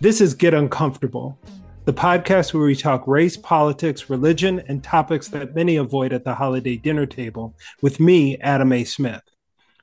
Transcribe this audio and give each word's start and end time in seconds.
This 0.00 0.20
is 0.20 0.32
Get 0.32 0.54
Uncomfortable, 0.54 1.36
the 1.84 1.92
podcast 1.92 2.54
where 2.54 2.62
we 2.62 2.76
talk 2.76 3.08
race, 3.08 3.36
politics, 3.36 4.08
religion, 4.08 4.62
and 4.68 4.80
topics 4.80 5.26
that 5.30 5.56
many 5.56 5.74
avoid 5.74 6.12
at 6.12 6.22
the 6.22 6.36
holiday 6.36 6.76
dinner 6.76 7.04
table 7.04 7.56
with 7.82 7.98
me, 7.98 8.38
Adam 8.38 8.70
A. 8.70 8.84
Smith. 8.84 9.22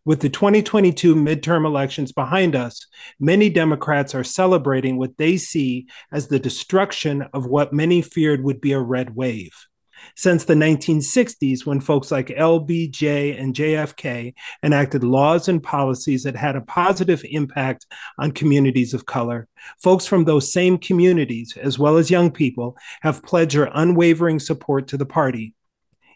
With 0.06 0.22
the 0.22 0.30
2022 0.30 1.16
midterm 1.16 1.66
elections 1.66 2.14
behind 2.14 2.56
us, 2.56 2.88
many 3.20 3.50
Democrats 3.50 4.16
are 4.16 4.24
celebrating 4.24 4.96
what 4.96 5.18
they 5.18 5.36
see 5.36 5.88
as 6.14 6.28
the 6.28 6.40
destruction 6.40 7.24
of 7.34 7.48
what 7.48 7.74
many 7.74 8.02
feared 8.02 8.42
would 8.42 8.62
be 8.62 8.72
a 8.72 8.80
red 8.80 9.18
wave 9.18 9.68
since 10.16 10.46
the 10.46 10.54
1960s 10.54 11.66
when 11.66 11.80
folks 11.80 12.12
like 12.12 12.28
LBJ 12.28 13.40
and 13.40 13.54
JFK 13.54 14.34
enacted 14.64 15.04
laws 15.04 15.48
and 15.48 15.62
policies 15.62 16.24
that 16.24 16.36
had 16.36 16.56
a 16.56 16.62
positive 16.62 17.24
impact 17.30 17.86
on 18.18 18.32
communities 18.32 18.94
of 18.94 19.06
color. 19.06 19.48
Folks 19.82 20.06
from 20.06 20.24
those 20.24 20.52
same 20.52 20.78
communities, 20.78 21.58
as 21.62 21.80
well 21.80 21.98
as 21.98 22.12
young 22.12 22.32
people, 22.32 22.78
have 23.02 23.24
pledged 23.24 23.56
their 23.56 23.70
unwavering 23.74 24.40
support 24.40 24.88
to 24.88 24.98
the 24.98 25.06
party. 25.06 25.54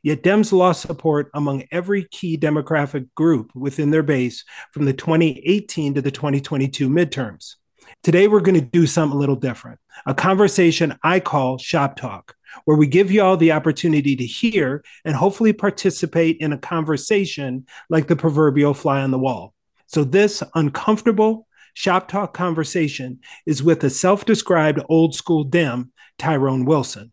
Yet 0.02 0.23
Dems 0.23 0.53
lost 0.53 0.81
support 0.81 1.30
among 1.33 1.64
every 1.71 2.05
key 2.05 2.38
demographic 2.38 3.09
group 3.16 3.52
within 3.53 3.91
their 3.91 4.03
base 4.03 4.45
from 4.71 4.86
the 4.86 4.93
2018 4.93 5.95
to 5.95 6.02
the 6.02 6.11
2022 6.11 6.89
midterms. 6.89 7.55
Today, 8.03 8.27
we're 8.27 8.39
going 8.39 8.59
to 8.59 8.61
do 8.61 8.88
something 8.88 9.16
a 9.16 9.19
little 9.19 9.36
different 9.36 9.80
a 10.05 10.14
conversation 10.14 10.97
I 11.03 11.19
call 11.19 11.58
Shop 11.58 11.97
Talk 11.97 12.36
where 12.65 12.77
we 12.77 12.88
give 12.88 13.11
you 13.11 13.21
all 13.21 13.38
the 13.38 13.52
opportunity 13.52 14.15
to 14.15 14.25
hear 14.25 14.83
and 15.05 15.15
hopefully 15.15 15.53
participate 15.53 16.38
in 16.38 16.53
a 16.53 16.57
conversation 16.57 17.65
like 17.89 18.07
the 18.07 18.15
proverbial 18.15 18.73
fly 18.73 19.02
on 19.02 19.11
the 19.11 19.19
wall. 19.19 19.53
So, 19.88 20.03
this 20.03 20.43
uncomfortable 20.55 21.47
shop 21.73 22.07
talk 22.07 22.33
conversation 22.33 23.19
is 23.45 23.63
with 23.63 23.83
a 23.83 23.89
self 23.89 24.25
described 24.25 24.81
old 24.89 25.15
school 25.15 25.43
Dem, 25.43 25.91
Tyrone 26.17 26.65
Wilson. 26.65 27.11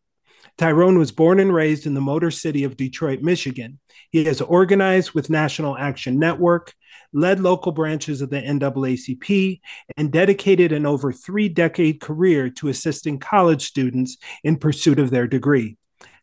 Tyrone 0.58 0.98
was 0.98 1.12
born 1.12 1.39
and 1.39 1.55
raised 1.55 1.86
in 1.86 1.94
the 1.94 2.00
Motor 2.00 2.30
City 2.30 2.64
of 2.64 2.77
Detroit, 2.77 3.20
Michigan. 3.20 3.78
He 4.11 4.24
has 4.24 4.41
organized 4.41 5.12
with 5.12 5.28
National 5.28 5.77
Action 5.77 6.19
Network, 6.19 6.72
led 7.12 7.41
local 7.41 7.73
branches 7.73 8.21
of 8.21 8.31
the 8.31 8.41
NAACP, 8.41 9.61
and 9.97 10.12
dedicated 10.12 10.73
an 10.73 10.87
over 10.87 11.13
three 11.13 11.48
decade 11.48 12.01
career 12.01 12.51
to 12.51 12.69
assisting 12.69 13.19
college 13.19 13.67
students 13.67 14.17
in 14.45 14.57
pursuit 14.57 14.98
of 14.98 15.11
their 15.11 15.27
degree. 15.27 15.77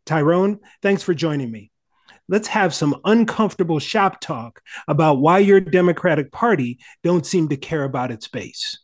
Tyrone, 0.06 0.60
thanks 0.82 1.04
for 1.04 1.14
joining 1.14 1.52
me. 1.52 1.72
Let's 2.30 2.48
have 2.50 2.74
some 2.74 3.02
uncomfortable 3.04 3.80
shop 3.80 4.22
talk 4.22 4.62
about 4.88 5.20
why 5.20 5.40
your 5.40 5.60
Democratic 5.60 6.32
Party 6.32 6.80
don't 7.04 7.26
seem 7.26 7.50
to 7.50 7.58
care 7.58 7.84
about 7.84 8.12
its 8.12 8.28
base. 8.28 8.80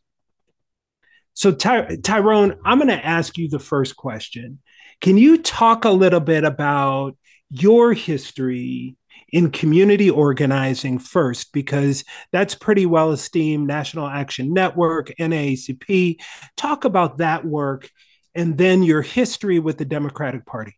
So, 1.34 1.54
Ty- 1.54 1.98
Tyrone, 2.04 2.58
I'm 2.66 2.80
going 2.80 2.90
to 2.90 3.06
ask 3.06 3.38
you 3.38 3.48
the 3.48 3.60
first 3.60 3.96
question. 3.96 4.60
Can 5.00 5.18
you 5.18 5.38
talk 5.38 5.86
a 5.86 5.90
little 5.90 6.20
bit 6.20 6.44
about 6.44 7.16
your 7.50 7.94
history 7.94 8.98
in 9.32 9.52
community 9.52 10.10
organizing 10.10 11.00
first, 11.00 11.54
because 11.54 12.04
that's 12.32 12.56
pretty 12.56 12.86
well 12.86 13.12
esteemed. 13.12 13.68
National 13.68 14.08
Action 14.08 14.54
Network, 14.54 15.12
NAACP. 15.20 16.18
Talk 16.58 16.86
about 16.86 17.18
that 17.18 17.46
work 17.46 17.90
and 18.36 18.58
then 18.58 18.84
your 18.84 19.02
history 19.02 19.60
with 19.60 19.78
the 19.78 19.86
Democratic 19.86 20.46
Party. 20.46 20.78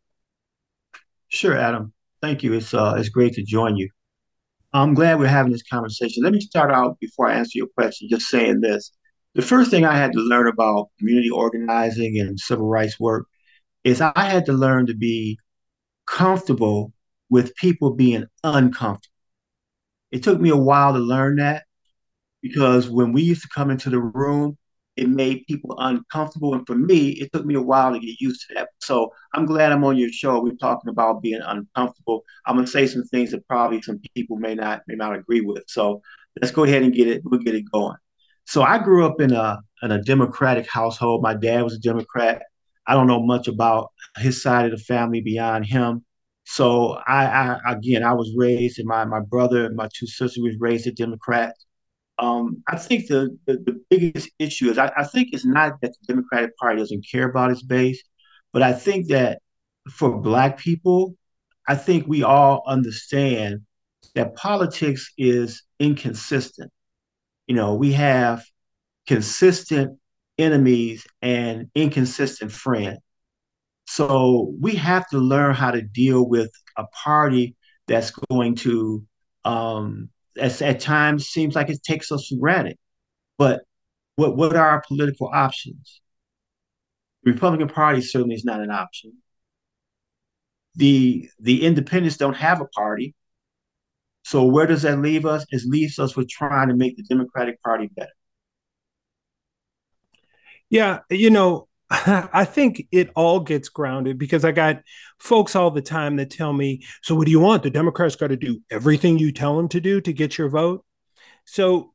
Sure, 1.27 1.57
Adam. 1.57 1.93
Thank 2.21 2.43
you. 2.43 2.53
It's 2.53 2.73
uh, 2.73 2.95
it's 2.97 3.09
great 3.09 3.33
to 3.33 3.43
join 3.43 3.77
you. 3.77 3.89
I'm 4.73 4.93
glad 4.93 5.19
we're 5.19 5.27
having 5.27 5.51
this 5.51 5.63
conversation. 5.63 6.23
Let 6.23 6.33
me 6.33 6.39
start 6.39 6.71
out 6.71 6.99
before 6.99 7.27
I 7.27 7.33
answer 7.33 7.57
your 7.57 7.67
question, 7.67 8.07
just 8.09 8.27
saying 8.27 8.61
this. 8.61 8.91
The 9.35 9.41
first 9.41 9.71
thing 9.71 9.85
I 9.85 9.95
had 9.95 10.11
to 10.13 10.19
learn 10.19 10.47
about 10.47 10.89
community 10.99 11.29
organizing 11.29 12.19
and 12.19 12.39
civil 12.39 12.67
rights 12.67 12.99
work 12.99 13.25
is 13.83 14.01
I 14.01 14.11
had 14.15 14.45
to 14.45 14.53
learn 14.53 14.85
to 14.87 14.93
be 14.93 15.37
comfortable 16.05 16.93
with 17.31 17.55
people 17.55 17.95
being 17.95 18.25
uncomfortable. 18.43 19.07
It 20.11 20.21
took 20.21 20.39
me 20.39 20.49
a 20.49 20.57
while 20.57 20.93
to 20.93 20.99
learn 20.99 21.37
that 21.37 21.63
because 22.41 22.89
when 22.89 23.13
we 23.13 23.21
used 23.21 23.41
to 23.43 23.47
come 23.47 23.71
into 23.71 23.89
the 23.89 23.99
room, 23.99 24.57
it 24.97 25.07
made 25.07 25.45
people 25.47 25.73
uncomfortable. 25.79 26.53
And 26.53 26.67
for 26.67 26.75
me, 26.75 27.11
it 27.11 27.31
took 27.31 27.45
me 27.45 27.55
a 27.55 27.61
while 27.61 27.93
to 27.93 27.99
get 27.99 28.19
used 28.19 28.45
to 28.47 28.55
that. 28.55 28.67
So 28.81 29.13
I'm 29.33 29.45
glad 29.45 29.71
I'm 29.71 29.85
on 29.85 29.95
your 29.97 30.11
show. 30.11 30.43
We're 30.43 30.55
talking 30.55 30.89
about 30.89 31.21
being 31.21 31.39
uncomfortable. 31.41 32.23
I'm 32.45 32.55
gonna 32.55 32.67
say 32.67 32.85
some 32.85 33.05
things 33.05 33.31
that 33.31 33.47
probably 33.47 33.81
some 33.81 34.01
people 34.13 34.35
may 34.35 34.53
not 34.53 34.81
may 34.87 34.95
not 34.95 35.15
agree 35.15 35.41
with. 35.41 35.63
So 35.67 36.01
let's 36.41 36.51
go 36.51 36.65
ahead 36.65 36.83
and 36.83 36.93
get 36.93 37.07
it, 37.07 37.21
we'll 37.23 37.39
get 37.39 37.55
it 37.55 37.71
going. 37.71 37.95
So 38.45 38.63
I 38.63 38.77
grew 38.77 39.05
up 39.05 39.21
in 39.21 39.31
a 39.31 39.61
in 39.81 39.91
a 39.91 40.03
Democratic 40.03 40.69
household. 40.69 41.23
My 41.23 41.33
dad 41.33 41.63
was 41.63 41.75
a 41.75 41.79
Democrat. 41.79 42.43
I 42.85 42.93
don't 42.93 43.07
know 43.07 43.23
much 43.23 43.47
about 43.47 43.91
his 44.17 44.43
side 44.43 44.65
of 44.65 44.71
the 44.71 44.83
family 44.83 45.21
beyond 45.21 45.65
him. 45.65 46.03
So 46.45 46.99
I, 47.07 47.25
I 47.25 47.73
again, 47.73 48.03
I 48.03 48.13
was 48.13 48.33
raised, 48.35 48.79
and 48.79 48.87
my 48.87 49.05
my 49.05 49.19
brother 49.21 49.65
and 49.65 49.75
my 49.75 49.87
two 49.93 50.07
sisters 50.07 50.41
was 50.41 50.55
raised 50.59 50.87
a 50.87 50.91
Democrat. 50.91 51.55
Um, 52.19 52.63
I 52.67 52.77
think 52.77 53.07
the, 53.07 53.37
the, 53.47 53.53
the 53.65 53.81
biggest 53.89 54.29
issue 54.39 54.69
is 54.69 54.77
I, 54.77 54.91
I 54.95 55.03
think 55.05 55.29
it's 55.33 55.45
not 55.45 55.81
that 55.81 55.93
the 56.01 56.07
Democratic 56.13 56.55
Party 56.57 56.79
doesn't 56.79 57.05
care 57.11 57.27
about 57.29 57.51
its 57.51 57.63
base, 57.63 58.03
but 58.53 58.61
I 58.61 58.73
think 58.73 59.07
that 59.07 59.39
for 59.89 60.19
Black 60.21 60.57
people, 60.59 61.15
I 61.67 61.75
think 61.75 62.07
we 62.07 62.23
all 62.23 62.63
understand 62.67 63.61
that 64.15 64.35
politics 64.35 65.11
is 65.17 65.63
inconsistent. 65.79 66.71
You 67.47 67.55
know, 67.55 67.75
we 67.75 67.93
have 67.93 68.43
consistent 69.07 69.99
enemies 70.37 71.05
and 71.21 71.69
inconsistent 71.75 72.51
friends. 72.51 72.99
So 73.93 74.53
we 74.61 74.75
have 74.75 75.05
to 75.09 75.17
learn 75.17 75.53
how 75.53 75.71
to 75.71 75.81
deal 75.81 76.25
with 76.25 76.49
a 76.77 76.85
party 77.03 77.57
that's 77.87 78.11
going 78.29 78.55
to, 78.55 79.05
um, 79.43 80.07
as, 80.37 80.61
at 80.61 80.79
times, 80.79 81.27
seems 81.27 81.55
like 81.55 81.69
it 81.69 81.83
takes 81.83 82.09
us 82.09 82.27
for 82.27 82.37
granted. 82.39 82.77
But 83.37 83.63
what 84.15 84.37
what 84.37 84.55
are 84.55 84.65
our 84.65 84.81
political 84.87 85.29
options? 85.33 85.99
The 87.23 87.33
Republican 87.33 87.67
Party 87.67 87.99
certainly 88.01 88.35
is 88.35 88.45
not 88.45 88.61
an 88.61 88.71
option. 88.71 89.11
The 90.75 91.29
the 91.39 91.65
independents 91.65 92.15
don't 92.15 92.35
have 92.35 92.61
a 92.61 92.67
party. 92.67 93.13
So 94.23 94.45
where 94.45 94.67
does 94.67 94.83
that 94.83 94.99
leave 95.01 95.25
us? 95.25 95.45
It 95.49 95.63
leaves 95.65 95.99
us 95.99 96.15
with 96.15 96.29
trying 96.29 96.69
to 96.69 96.75
make 96.75 96.95
the 96.95 97.03
Democratic 97.03 97.61
Party 97.61 97.89
better. 97.93 98.13
Yeah, 100.69 100.99
you 101.09 101.29
know, 101.29 101.67
I 102.33 102.45
think 102.45 102.87
it 102.93 103.11
all 103.17 103.41
gets 103.41 103.67
grounded 103.67 104.17
because 104.17 104.45
I 104.45 104.53
got 104.53 104.81
folks 105.19 105.57
all 105.57 105.71
the 105.71 105.81
time 105.81 106.15
that 106.15 106.29
tell 106.29 106.53
me, 106.53 106.85
so 107.01 107.15
what 107.15 107.25
do 107.25 107.31
you 107.31 107.41
want? 107.41 107.63
The 107.63 107.69
Democrats 107.69 108.15
got 108.15 108.27
to 108.27 108.37
do 108.37 108.61
everything 108.71 109.19
you 109.19 109.33
tell 109.33 109.57
them 109.57 109.67
to 109.69 109.81
do 109.81 109.99
to 109.99 110.13
get 110.13 110.37
your 110.37 110.47
vote. 110.47 110.85
So 111.43 111.93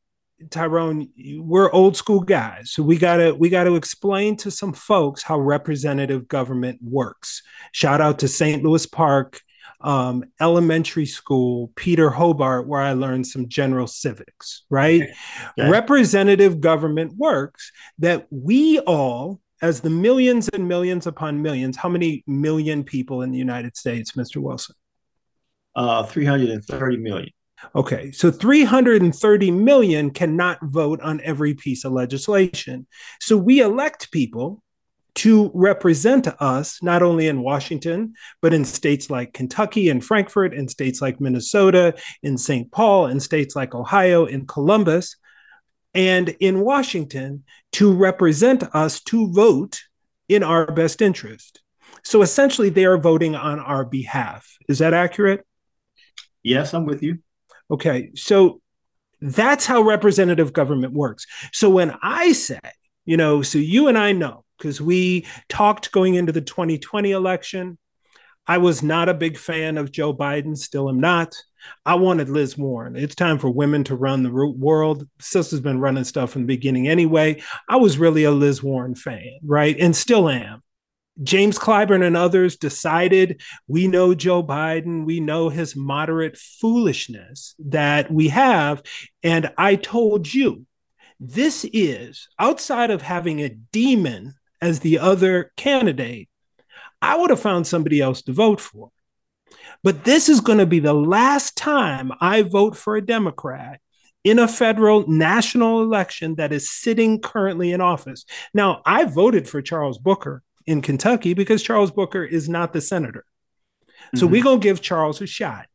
Tyrone, 0.50 1.08
we're 1.38 1.72
old 1.72 1.96
school 1.96 2.20
guys. 2.20 2.72
So 2.72 2.82
we 2.82 2.98
gotta 2.98 3.34
we 3.34 3.48
gotta 3.48 3.74
explain 3.74 4.36
to 4.38 4.50
some 4.50 4.74
folks 4.74 5.22
how 5.22 5.38
representative 5.38 6.28
government 6.28 6.78
works. 6.82 7.42
Shout 7.72 8.02
out 8.02 8.18
to 8.18 8.28
St. 8.28 8.62
Louis 8.62 8.84
Park 8.84 9.40
um, 9.80 10.24
elementary 10.40 11.06
school, 11.06 11.72
Peter 11.74 12.10
Hobart, 12.10 12.66
where 12.66 12.82
I 12.82 12.92
learned 12.92 13.26
some 13.26 13.48
general 13.48 13.86
civics, 13.86 14.64
right? 14.68 15.02
Okay. 15.58 15.70
Representative 15.70 16.60
government 16.60 17.14
works 17.16 17.72
that 17.98 18.26
we 18.30 18.78
all 18.80 19.40
as 19.62 19.80
the 19.80 19.90
millions 19.90 20.48
and 20.48 20.68
millions 20.68 21.06
upon 21.06 21.42
millions, 21.42 21.76
how 21.76 21.88
many 21.88 22.22
million 22.26 22.84
people 22.84 23.22
in 23.22 23.30
the 23.30 23.38
United 23.38 23.76
States, 23.76 24.12
Mr. 24.12 24.36
Wilson? 24.36 24.74
Uh, 25.74 26.04
330 26.04 26.96
million. 26.98 27.30
Okay, 27.74 28.12
so 28.12 28.30
330 28.30 29.50
million 29.50 30.10
cannot 30.10 30.58
vote 30.62 31.00
on 31.00 31.20
every 31.22 31.54
piece 31.54 31.84
of 31.84 31.92
legislation. 31.92 32.86
So 33.20 33.36
we 33.36 33.60
elect 33.60 34.10
people 34.10 34.62
to 35.16 35.50
represent 35.54 36.28
us, 36.40 36.82
not 36.82 37.02
only 37.02 37.26
in 37.26 37.40
Washington, 37.40 38.12
but 38.42 38.52
in 38.52 38.66
states 38.66 39.08
like 39.08 39.32
Kentucky 39.32 39.88
and 39.88 40.04
Frankfort, 40.04 40.52
in 40.52 40.68
states 40.68 41.00
like 41.00 41.20
Minnesota, 41.20 41.94
in 42.22 42.36
St. 42.36 42.70
Paul, 42.70 43.06
in 43.06 43.18
states 43.18 43.56
like 43.56 43.74
Ohio, 43.74 44.26
in 44.26 44.46
Columbus 44.46 45.16
and 45.96 46.28
in 46.40 46.60
Washington 46.60 47.42
to 47.72 47.92
represent 47.92 48.62
us 48.74 49.00
to 49.00 49.32
vote 49.32 49.80
in 50.28 50.42
our 50.42 50.70
best 50.70 51.00
interest. 51.00 51.62
So 52.04 52.22
essentially, 52.22 52.68
they 52.68 52.84
are 52.84 52.98
voting 52.98 53.34
on 53.34 53.58
our 53.58 53.84
behalf. 53.84 54.46
Is 54.68 54.78
that 54.78 54.94
accurate? 54.94 55.44
Yes, 56.42 56.74
I'm 56.74 56.84
with 56.84 57.02
you. 57.02 57.18
Okay. 57.70 58.10
So 58.14 58.60
that's 59.20 59.66
how 59.66 59.80
representative 59.80 60.52
government 60.52 60.92
works. 60.92 61.26
So 61.52 61.70
when 61.70 61.96
I 62.02 62.32
say, 62.32 62.60
you 63.06 63.16
know, 63.16 63.42
so 63.42 63.58
you 63.58 63.88
and 63.88 63.96
I 63.96 64.12
know, 64.12 64.44
because 64.58 64.80
we 64.80 65.26
talked 65.48 65.90
going 65.92 66.14
into 66.14 66.32
the 66.32 66.40
2020 66.42 67.10
election, 67.10 67.78
I 68.46 68.58
was 68.58 68.82
not 68.82 69.08
a 69.08 69.14
big 69.14 69.38
fan 69.38 69.78
of 69.78 69.90
Joe 69.90 70.14
Biden, 70.14 70.56
still 70.56 70.88
am 70.88 71.00
not. 71.00 71.34
I 71.84 71.94
wanted 71.94 72.28
Liz 72.28 72.56
Warren. 72.56 72.96
It's 72.96 73.14
time 73.14 73.38
for 73.38 73.50
women 73.50 73.84
to 73.84 73.96
run 73.96 74.22
the 74.22 74.30
world. 74.30 75.06
Sister's 75.18 75.60
been 75.60 75.80
running 75.80 76.04
stuff 76.04 76.30
from 76.30 76.42
the 76.42 76.46
beginning 76.46 76.88
anyway. 76.88 77.42
I 77.68 77.76
was 77.76 77.98
really 77.98 78.24
a 78.24 78.30
Liz 78.30 78.62
Warren 78.62 78.94
fan, 78.94 79.38
right? 79.44 79.76
And 79.78 79.94
still 79.94 80.28
am. 80.28 80.62
James 81.22 81.58
Clyburn 81.58 82.04
and 82.06 82.16
others 82.16 82.56
decided 82.56 83.40
we 83.68 83.88
know 83.88 84.14
Joe 84.14 84.42
Biden, 84.42 85.06
we 85.06 85.20
know 85.20 85.48
his 85.48 85.74
moderate 85.74 86.36
foolishness 86.36 87.54
that 87.58 88.10
we 88.10 88.28
have. 88.28 88.82
And 89.22 89.50
I 89.56 89.76
told 89.76 90.32
you, 90.32 90.66
this 91.18 91.64
is 91.72 92.28
outside 92.38 92.90
of 92.90 93.00
having 93.00 93.40
a 93.40 93.48
demon 93.48 94.34
as 94.60 94.80
the 94.80 94.98
other 94.98 95.52
candidate, 95.56 96.28
I 97.00 97.16
would 97.16 97.30
have 97.30 97.40
found 97.40 97.66
somebody 97.66 98.00
else 98.00 98.22
to 98.22 98.32
vote 98.32 98.60
for. 98.60 98.90
But 99.82 100.04
this 100.04 100.28
is 100.28 100.40
going 100.40 100.58
to 100.58 100.66
be 100.66 100.80
the 100.80 100.94
last 100.94 101.56
time 101.56 102.12
I 102.20 102.42
vote 102.42 102.76
for 102.76 102.96
a 102.96 103.04
Democrat 103.04 103.80
in 104.24 104.38
a 104.38 104.48
federal 104.48 105.08
national 105.08 105.82
election 105.82 106.34
that 106.34 106.52
is 106.52 106.70
sitting 106.70 107.20
currently 107.20 107.72
in 107.72 107.80
office. 107.80 108.24
Now, 108.52 108.82
I 108.84 109.04
voted 109.04 109.48
for 109.48 109.62
Charles 109.62 109.98
Booker 109.98 110.42
in 110.66 110.82
Kentucky 110.82 111.32
because 111.32 111.62
Charles 111.62 111.92
Booker 111.92 112.24
is 112.24 112.48
not 112.48 112.72
the 112.72 112.80
senator. 112.80 113.24
So 114.14 114.24
mm-hmm. 114.24 114.32
we're 114.32 114.42
going 114.42 114.60
to 114.60 114.64
give 114.64 114.80
Charles 114.80 115.20
a 115.20 115.26
shot. 115.26 115.66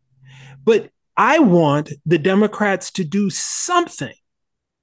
But 0.64 0.90
I 1.16 1.40
want 1.40 1.92
the 2.06 2.18
Democrats 2.18 2.92
to 2.92 3.04
do 3.04 3.30
something 3.30 4.14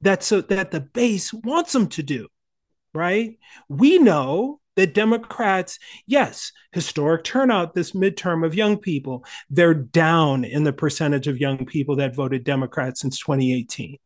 that 0.01 0.23
so 0.23 0.41
that 0.41 0.71
the 0.71 0.81
base 0.81 1.33
wants 1.33 1.73
them 1.73 1.89
to 1.89 2.03
do, 2.03 2.29
right? 2.95 3.39
We 3.69 3.99
know 3.99 4.58
that 4.79 4.95
Democrats, 4.95 5.77
yes, 6.07 6.53
historic 6.71 7.25
turnout 7.25 7.75
this 7.75 7.93
midterm 7.93 8.47
of 8.47 8.55
young 8.55 8.77
people, 8.79 9.25
they're 9.51 9.75
down 9.75 10.45
in 10.45 10.63
the 10.63 10.73
percentage 10.73 11.27
of 11.27 11.41
young 11.41 11.67
people 11.67 11.97
that 11.97 12.15
voted 12.15 12.45
Democrat 12.45 12.97
since 12.97 13.19
2018. 13.19 13.99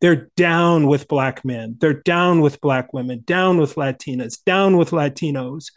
They're 0.00 0.30
down 0.36 0.86
with 0.86 1.08
Black 1.08 1.44
men, 1.44 1.74
they're 1.80 2.00
down 2.02 2.42
with 2.42 2.60
Black 2.60 2.92
women, 2.92 3.24
down 3.26 3.58
with 3.58 3.74
Latinas, 3.74 4.38
down 4.44 4.76
with 4.76 4.90
Latinos. 4.90 5.72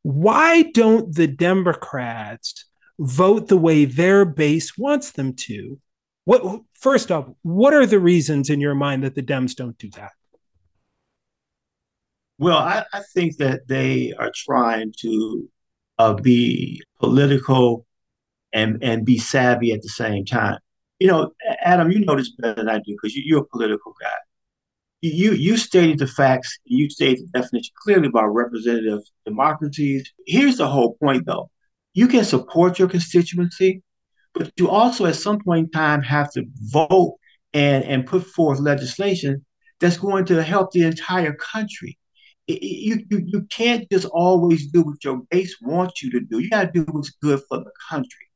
Why 0.00 0.62
don't 0.62 1.14
the 1.14 1.26
Democrats 1.26 2.64
vote 2.98 3.48
the 3.48 3.58
way 3.58 3.84
their 3.84 4.24
base 4.24 4.78
wants 4.78 5.10
them 5.10 5.34
to? 5.34 5.78
What 6.24 6.62
first 6.72 7.12
off, 7.12 7.28
what 7.42 7.74
are 7.74 7.84
the 7.84 8.00
reasons 8.00 8.48
in 8.48 8.62
your 8.62 8.74
mind 8.74 9.04
that 9.04 9.14
the 9.14 9.22
Dems 9.22 9.54
don't 9.54 9.76
do 9.76 9.90
that? 9.90 10.12
Well, 12.38 12.58
I, 12.58 12.84
I 12.92 13.02
think 13.14 13.36
that 13.38 13.68
they 13.68 14.12
are 14.18 14.32
trying 14.34 14.92
to 15.00 15.48
uh, 15.98 16.14
be 16.14 16.82
political 16.98 17.86
and 18.52 18.82
and 18.82 19.04
be 19.04 19.18
savvy 19.18 19.72
at 19.72 19.82
the 19.82 19.88
same 19.88 20.24
time. 20.24 20.58
You 20.98 21.08
know, 21.08 21.32
Adam, 21.60 21.90
you 21.90 22.04
know 22.04 22.16
this 22.16 22.32
better 22.36 22.54
than 22.54 22.68
I 22.68 22.78
do 22.78 22.96
because 23.00 23.14
you, 23.14 23.36
are 23.38 23.42
a 23.42 23.46
political 23.46 23.94
guy. 24.00 24.08
You 25.02 25.32
you 25.32 25.56
stated 25.56 25.98
the 25.98 26.06
facts. 26.06 26.58
You 26.64 26.90
stated 26.90 27.26
the 27.26 27.40
definition 27.40 27.72
clearly 27.82 28.08
about 28.08 28.28
representative 28.28 29.00
democracies. 29.26 30.10
Here's 30.26 30.56
the 30.56 30.68
whole 30.68 30.96
point, 31.02 31.26
though. 31.26 31.50
You 31.94 32.08
can 32.08 32.24
support 32.24 32.78
your 32.78 32.88
constituency, 32.88 33.82
but 34.34 34.50
you 34.56 34.68
also, 34.68 35.06
at 35.06 35.16
some 35.16 35.40
point 35.40 35.66
in 35.66 35.70
time, 35.70 36.02
have 36.02 36.32
to 36.32 36.44
vote 36.72 37.16
and 37.52 37.84
and 37.84 38.06
put 38.06 38.24
forth 38.26 38.58
legislation 38.60 39.44
that's 39.80 39.98
going 39.98 40.24
to 40.26 40.42
help 40.42 40.72
the 40.72 40.82
entire 40.82 41.34
country 41.34 41.98
you, 42.46 43.04
you 43.10 43.22
you 43.26 43.42
can't 43.50 43.88
just 43.90 44.06
always 44.06 44.66
do 44.66 44.82
what 44.82 45.02
your 45.02 45.22
base 45.30 45.56
wants 45.60 46.02
you 46.02 46.10
to 46.10 46.20
do. 46.20 46.38
You 46.38 46.50
got 46.50 46.72
to 46.72 46.84
do 46.84 46.92
what's 46.92 47.10
good 47.10 47.40
for 47.48 47.58
the 47.58 47.70
country, 47.88 48.28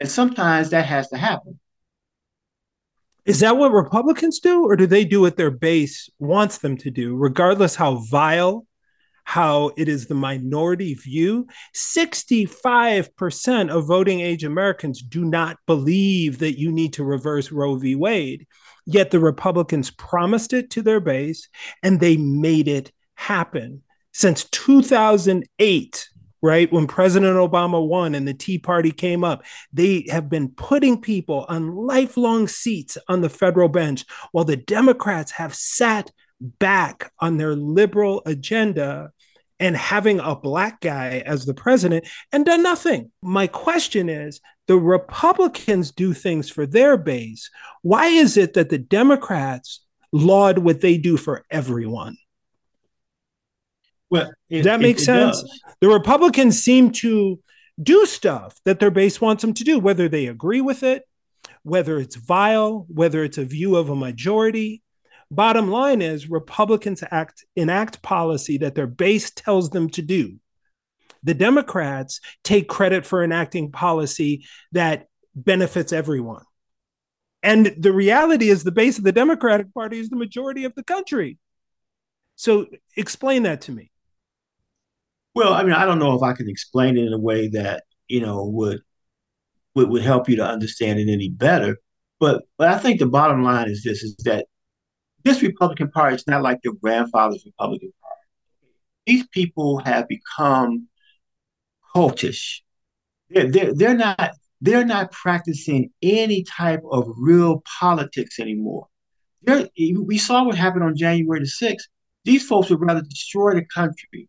and 0.00 0.10
sometimes 0.10 0.70
that 0.70 0.86
has 0.86 1.08
to 1.10 1.16
happen. 1.16 1.58
Is 3.24 3.40
that 3.40 3.56
what 3.56 3.72
Republicans 3.72 4.40
do, 4.40 4.64
or 4.64 4.74
do 4.74 4.86
they 4.86 5.04
do 5.04 5.20
what 5.20 5.36
their 5.36 5.52
base 5.52 6.10
wants 6.18 6.58
them 6.58 6.76
to 6.78 6.90
do, 6.90 7.14
regardless 7.14 7.76
how 7.76 8.02
vile, 8.10 8.66
how 9.22 9.70
it 9.76 9.88
is 9.88 10.06
the 10.06 10.14
minority 10.16 10.94
view? 10.94 11.46
Sixty-five 11.72 13.14
percent 13.14 13.70
of 13.70 13.86
voting 13.86 14.18
age 14.18 14.42
Americans 14.42 15.00
do 15.02 15.24
not 15.24 15.56
believe 15.68 16.38
that 16.40 16.58
you 16.58 16.72
need 16.72 16.94
to 16.94 17.04
reverse 17.04 17.52
Roe 17.52 17.76
v. 17.76 17.94
Wade. 17.94 18.46
Yet 18.86 19.12
the 19.12 19.20
Republicans 19.20 19.92
promised 19.92 20.52
it 20.52 20.70
to 20.70 20.82
their 20.82 20.98
base, 20.98 21.48
and 21.84 22.00
they 22.00 22.16
made 22.16 22.66
it 22.66 22.90
happen 23.22 23.82
since 24.12 24.44
2008 24.44 26.08
right 26.42 26.72
when 26.72 26.86
president 26.86 27.36
obama 27.36 27.86
won 27.86 28.14
and 28.14 28.26
the 28.26 28.34
tea 28.34 28.58
party 28.58 28.90
came 28.90 29.22
up 29.22 29.44
they 29.72 30.04
have 30.10 30.28
been 30.28 30.48
putting 30.48 31.00
people 31.00 31.46
on 31.48 31.74
lifelong 31.74 32.48
seats 32.48 32.98
on 33.08 33.20
the 33.20 33.30
federal 33.30 33.68
bench 33.68 34.04
while 34.32 34.44
the 34.44 34.56
democrats 34.56 35.30
have 35.30 35.54
sat 35.54 36.10
back 36.40 37.12
on 37.20 37.36
their 37.36 37.54
liberal 37.54 38.22
agenda 38.26 39.12
and 39.60 39.76
having 39.76 40.18
a 40.18 40.34
black 40.34 40.80
guy 40.80 41.22
as 41.24 41.46
the 41.46 41.54
president 41.54 42.04
and 42.32 42.44
done 42.44 42.64
nothing. 42.64 43.12
My 43.22 43.46
question 43.46 44.08
is 44.08 44.40
the 44.66 44.76
Republicans 44.76 45.92
do 45.92 46.12
things 46.12 46.50
for 46.50 46.66
their 46.66 46.96
base. 46.96 47.48
Why 47.82 48.06
is 48.06 48.36
it 48.36 48.54
that 48.54 48.70
the 48.70 48.78
Democrats 48.78 49.84
laud 50.10 50.58
what 50.58 50.80
they 50.80 50.98
do 50.98 51.16
for 51.16 51.44
everyone? 51.48 52.16
Well, 54.12 54.30
it, 54.50 54.64
that 54.64 54.80
makes 54.80 55.04
sense. 55.04 55.40
Does. 55.40 55.62
The 55.80 55.88
Republicans 55.88 56.62
seem 56.62 56.90
to 56.92 57.40
do 57.82 58.04
stuff 58.04 58.60
that 58.66 58.78
their 58.78 58.90
base 58.90 59.22
wants 59.22 59.40
them 59.40 59.54
to 59.54 59.64
do, 59.64 59.78
whether 59.78 60.06
they 60.06 60.26
agree 60.26 60.60
with 60.60 60.82
it, 60.82 61.04
whether 61.62 61.98
it's 61.98 62.16
vile, 62.16 62.84
whether 62.90 63.24
it's 63.24 63.38
a 63.38 63.44
view 63.46 63.74
of 63.74 63.88
a 63.88 63.96
majority. 63.96 64.82
Bottom 65.30 65.70
line 65.70 66.02
is 66.02 66.28
Republicans 66.28 67.02
act 67.10 67.46
enact 67.56 68.02
policy 68.02 68.58
that 68.58 68.74
their 68.74 68.86
base 68.86 69.30
tells 69.30 69.70
them 69.70 69.88
to 69.90 70.02
do. 70.02 70.38
The 71.22 71.32
Democrats 71.32 72.20
take 72.44 72.68
credit 72.68 73.06
for 73.06 73.24
enacting 73.24 73.72
policy 73.72 74.44
that 74.72 75.06
benefits 75.34 75.90
everyone. 75.90 76.44
And 77.42 77.74
the 77.78 77.92
reality 77.94 78.50
is 78.50 78.62
the 78.62 78.72
base 78.72 78.98
of 78.98 79.04
the 79.04 79.12
Democratic 79.12 79.72
Party 79.72 79.98
is 79.98 80.10
the 80.10 80.16
majority 80.16 80.64
of 80.64 80.74
the 80.74 80.84
country. 80.84 81.38
So 82.36 82.66
explain 82.94 83.44
that 83.44 83.62
to 83.62 83.72
me. 83.72 83.91
Well, 85.34 85.54
I 85.54 85.62
mean, 85.62 85.72
I 85.72 85.86
don't 85.86 85.98
know 85.98 86.14
if 86.14 86.22
I 86.22 86.34
can 86.34 86.48
explain 86.48 86.96
it 86.96 87.06
in 87.06 87.12
a 87.12 87.18
way 87.18 87.48
that 87.48 87.84
you 88.08 88.20
know 88.20 88.44
would 88.44 88.80
would, 89.74 89.88
would 89.90 90.02
help 90.02 90.28
you 90.28 90.36
to 90.36 90.46
understand 90.46 90.98
it 90.98 91.10
any 91.10 91.30
better. 91.30 91.78
But 92.20 92.44
but 92.58 92.68
I 92.68 92.78
think 92.78 92.98
the 92.98 93.06
bottom 93.06 93.42
line 93.42 93.68
is 93.68 93.82
this: 93.82 94.02
is 94.02 94.16
that 94.24 94.46
this 95.24 95.42
Republican 95.42 95.90
Party 95.90 96.16
is 96.16 96.26
not 96.26 96.42
like 96.42 96.60
your 96.64 96.74
grandfather's 96.74 97.44
Republican 97.46 97.92
Party. 98.00 98.16
These 99.06 99.26
people 99.28 99.78
have 99.78 100.06
become 100.08 100.88
cultish. 101.94 102.60
They're, 103.30 103.50
they're, 103.50 103.74
they're 103.74 103.96
not 103.96 104.32
they're 104.60 104.84
not 104.84 105.12
practicing 105.12 105.90
any 106.02 106.44
type 106.44 106.82
of 106.90 107.08
real 107.18 107.62
politics 107.80 108.38
anymore. 108.38 108.86
They're, 109.42 109.68
we 109.76 110.18
saw 110.18 110.44
what 110.44 110.54
happened 110.56 110.84
on 110.84 110.96
January 110.96 111.40
the 111.40 111.46
6th. 111.46 111.82
These 112.24 112.46
folks 112.46 112.70
would 112.70 112.80
rather 112.80 113.02
destroy 113.02 113.54
the 113.54 113.64
country 113.64 114.28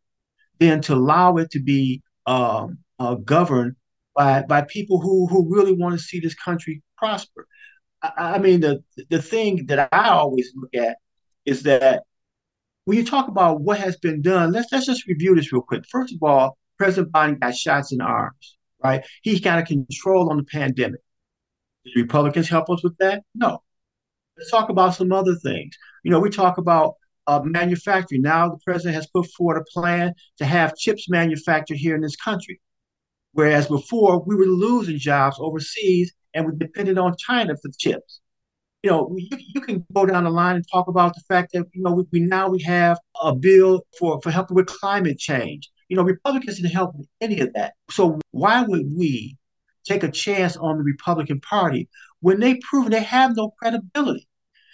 than 0.64 0.82
to 0.82 0.94
allow 0.94 1.38
it 1.38 1.52
to 1.52 1.60
be 1.60 2.02
um, 2.26 2.78
uh, 3.00 3.16
governed 3.16 3.76
by 4.16 4.44
by 4.44 4.62
people 4.62 5.00
who 5.00 5.28
who 5.28 5.54
really 5.54 5.74
want 5.74 5.94
to 5.94 6.00
see 6.00 6.20
this 6.20 6.36
country 6.36 6.82
prosper. 6.98 7.48
I, 8.02 8.36
I, 8.36 8.40
mean, 8.40 8.62
the 8.62 8.84
the 9.10 9.22
thing 9.22 9.66
that 9.68 9.90
I 9.92 10.10
always 10.10 10.52
look 10.56 10.74
at 10.76 10.98
is 11.46 11.64
that 11.64 12.04
when 12.86 12.98
you 12.98 13.06
talk 13.06 13.28
about 13.28 13.62
what 13.62 13.80
has 13.80 13.98
been 13.98 14.22
done, 14.22 14.52
let's 14.52 14.72
let's 14.72 14.86
just 14.86 15.08
review 15.08 15.36
this 15.36 15.52
real 15.52 15.62
quick. 15.62 15.84
First 15.90 16.14
of 16.14 16.24
all, 16.24 16.58
President 16.78 17.12
Biden 17.12 17.40
got 17.40 17.56
shots 17.56 17.92
in 17.92 18.02
arms, 18.02 18.58
right? 18.84 19.04
He's 19.22 19.42
got 19.42 19.60
a 19.60 19.64
control 19.64 20.30
on 20.30 20.38
the 20.38 20.44
pandemic. 20.44 21.02
Did 21.86 22.02
Republicans 22.02 22.50
help 22.50 22.70
us 22.70 22.84
with 22.84 22.98
that? 22.98 23.24
No. 23.36 23.62
Let's 24.38 24.50
talk 24.50 24.70
about 24.70 24.96
some 24.96 25.12
other 25.12 25.36
things. 25.36 25.78
You 26.04 26.12
know, 26.12 26.20
we 26.20 26.30
talk 26.30 26.58
about 26.58 26.96
of 27.28 27.46
manufacturing. 27.46 28.22
Now 28.22 28.50
the 28.50 28.60
president 28.66 28.96
has 28.96 29.08
put 29.08 29.28
forward 29.32 29.58
a 29.58 29.80
plan 29.80 30.14
to 30.38 30.46
have 30.46 30.76
chips 30.76 31.10
manufactured 31.10 31.78
here 31.78 31.96
in 31.96 32.02
this 32.02 32.16
country. 32.16 32.60
Whereas 33.34 33.68
before 33.68 34.24
we 34.26 34.36
were 34.36 34.46
losing 34.46 35.00
jobs 35.00 35.38
overseas 35.40 36.14
and 36.34 36.46
we 36.46 36.54
depended 36.58 36.98
on 36.98 37.16
China 37.18 37.56
for 37.62 37.72
chips. 37.78 38.22
You 38.84 38.92
know, 38.92 39.16
you, 39.18 39.38
you 39.54 39.62
can 39.62 39.86
go 39.94 40.06
down 40.06 40.26
the 40.26 40.30
line 40.30 40.58
and 40.58 40.66
talk 40.72 40.88
about 40.88 41.16
the 41.16 41.22
fact 41.22 41.54
that, 41.54 41.66
you 41.74 41.82
know, 41.82 41.94
we, 41.94 42.04
we 42.12 42.20
now 42.20 42.50
we 42.50 42.62
have 42.64 43.00
a 43.22 43.34
bill 43.34 43.82
for, 43.98 44.20
for 44.22 44.30
helping 44.30 44.56
with 44.56 44.68
climate 44.68 45.18
change. 45.18 45.72
You 45.88 45.96
know, 45.96 46.04
Republicans 46.04 46.58
didn't 46.58 46.74
help 46.74 46.96
with 46.96 47.08
any 47.22 47.40
of 47.40 47.54
that. 47.54 47.74
So 47.90 48.20
why 48.32 48.62
would 48.62 48.86
we 48.96 49.38
take 49.86 50.04
a 50.04 50.12
chance 50.12 50.58
on 50.58 50.78
the 50.78 50.84
Republican 50.84 51.40
Party 51.40 51.88
when 52.20 52.40
they 52.40 52.60
prove 52.70 52.90
they 52.90 53.04
have 53.04 53.36
no 53.36 53.52
credibility? 53.58 54.28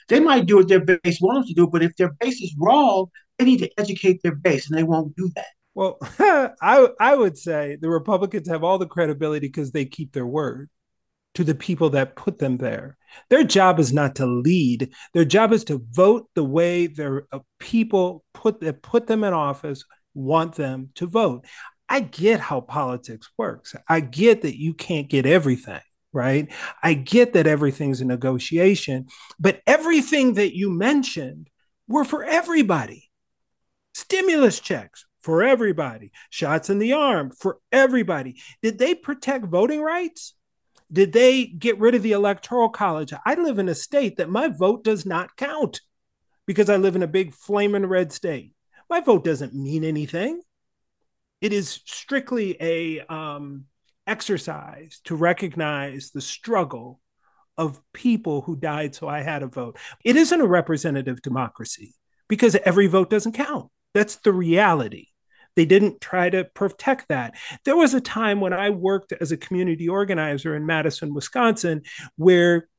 They 0.09 0.19
might 0.19 0.45
do 0.45 0.57
what 0.57 0.67
their 0.67 0.81
base 0.83 1.19
wants 1.21 1.47
to 1.49 1.53
do, 1.53 1.67
but 1.67 1.83
if 1.83 1.95
their 1.97 2.11
base 2.19 2.41
is 2.41 2.55
wrong, 2.59 3.07
they 3.37 3.45
need 3.45 3.59
to 3.59 3.71
educate 3.79 4.21
their 4.23 4.35
base, 4.35 4.69
and 4.69 4.77
they 4.77 4.83
won't 4.83 5.15
do 5.15 5.29
that. 5.35 5.47
Well, 5.75 5.97
I 6.19 6.89
I 6.99 7.15
would 7.15 7.37
say 7.37 7.77
the 7.79 7.89
Republicans 7.89 8.47
have 8.49 8.63
all 8.63 8.77
the 8.77 8.87
credibility 8.87 9.47
because 9.47 9.71
they 9.71 9.85
keep 9.85 10.13
their 10.13 10.27
word. 10.27 10.69
to 11.35 11.43
the 11.45 11.55
people 11.55 11.91
that 11.91 12.15
put 12.15 12.39
them 12.39 12.57
there. 12.57 12.97
Their 13.29 13.43
job 13.45 13.79
is 13.79 13.93
not 13.93 14.15
to 14.17 14.25
lead. 14.27 14.93
Their 15.13 15.25
job 15.25 15.53
is 15.53 15.63
to 15.65 15.85
vote 15.91 16.29
the 16.35 16.43
way 16.43 16.87
their 16.87 17.27
uh, 17.31 17.39
people 17.59 18.23
put 18.33 18.61
that 18.61 18.81
put 18.83 19.07
them 19.07 19.23
in 19.23 19.33
office 19.33 19.85
want 20.15 20.55
them 20.55 20.89
to 20.95 21.07
vote. 21.07 21.45
I 21.89 22.01
get 22.01 22.39
how 22.39 22.61
politics 22.61 23.29
works. 23.37 23.75
I 23.87 24.01
get 24.01 24.43
that 24.43 24.59
you 24.59 24.73
can't 24.73 25.09
get 25.09 25.25
everything, 25.25 25.81
right? 26.11 26.51
I 26.81 26.93
get 26.93 27.33
that 27.33 27.47
everything's 27.47 28.01
a 28.01 28.05
negotiation, 28.05 29.07
but 29.39 29.61
everything 29.67 30.35
that 30.35 30.55
you 30.55 30.69
mentioned 30.69 31.49
were 31.87 32.05
for 32.05 32.23
everybody. 32.23 33.09
Stimulus 33.93 34.59
checks 34.59 35.05
for 35.21 35.43
everybody, 35.43 36.11
shots 36.29 36.69
in 36.69 36.79
the 36.79 36.93
arm 36.93 37.31
for 37.31 37.59
everybody. 37.71 38.41
Did 38.61 38.79
they 38.79 38.95
protect 38.95 39.45
voting 39.45 39.81
rights? 39.81 40.33
Did 40.91 41.13
they 41.13 41.45
get 41.45 41.77
rid 41.77 41.93
of 41.93 42.01
the 42.01 42.13
electoral 42.13 42.69
college? 42.69 43.13
I 43.25 43.35
live 43.35 43.59
in 43.59 43.69
a 43.69 43.75
state 43.75 44.17
that 44.17 44.29
my 44.29 44.47
vote 44.47 44.83
does 44.83 45.05
not 45.05 45.35
count 45.35 45.81
because 46.47 46.69
I 46.69 46.77
live 46.77 46.95
in 46.95 47.03
a 47.03 47.07
big 47.07 47.33
flaming 47.33 47.85
red 47.85 48.11
state. 48.11 48.53
My 48.89 49.01
vote 49.01 49.23
doesn't 49.23 49.53
mean 49.53 49.83
anything 49.83 50.41
it 51.41 51.53
is 51.53 51.81
strictly 51.85 52.57
a 52.59 52.99
um, 53.07 53.65
exercise 54.09 54.99
to 55.05 55.15
recognize 55.15 56.11
the 56.11 56.21
struggle 56.21 56.99
of 57.57 57.81
people 57.93 58.41
who 58.41 58.55
died 58.55 58.95
so 58.95 59.07
I 59.07 59.21
had 59.21 59.43
a 59.43 59.47
vote. 59.47 59.77
It 60.03 60.15
isn't 60.15 60.41
a 60.41 60.47
representative 60.47 61.21
democracy 61.21 61.93
because 62.27 62.55
every 62.55 62.87
vote 62.87 63.09
doesn't 63.09 63.33
count. 63.33 63.69
That's 63.93 64.15
the 64.17 64.33
reality. 64.33 65.07
They 65.55 65.65
didn't 65.65 65.99
try 65.99 66.29
to 66.29 66.45
protect 66.45 67.09
that. 67.09 67.35
There 67.65 67.75
was 67.75 67.93
a 67.93 68.01
time 68.01 68.39
when 68.39 68.53
I 68.53 68.69
worked 68.69 69.13
as 69.19 69.31
a 69.31 69.37
community 69.37 69.89
organizer 69.89 70.55
in 70.55 70.65
Madison, 70.65 71.13
Wisconsin, 71.13 71.81
where 72.15 72.69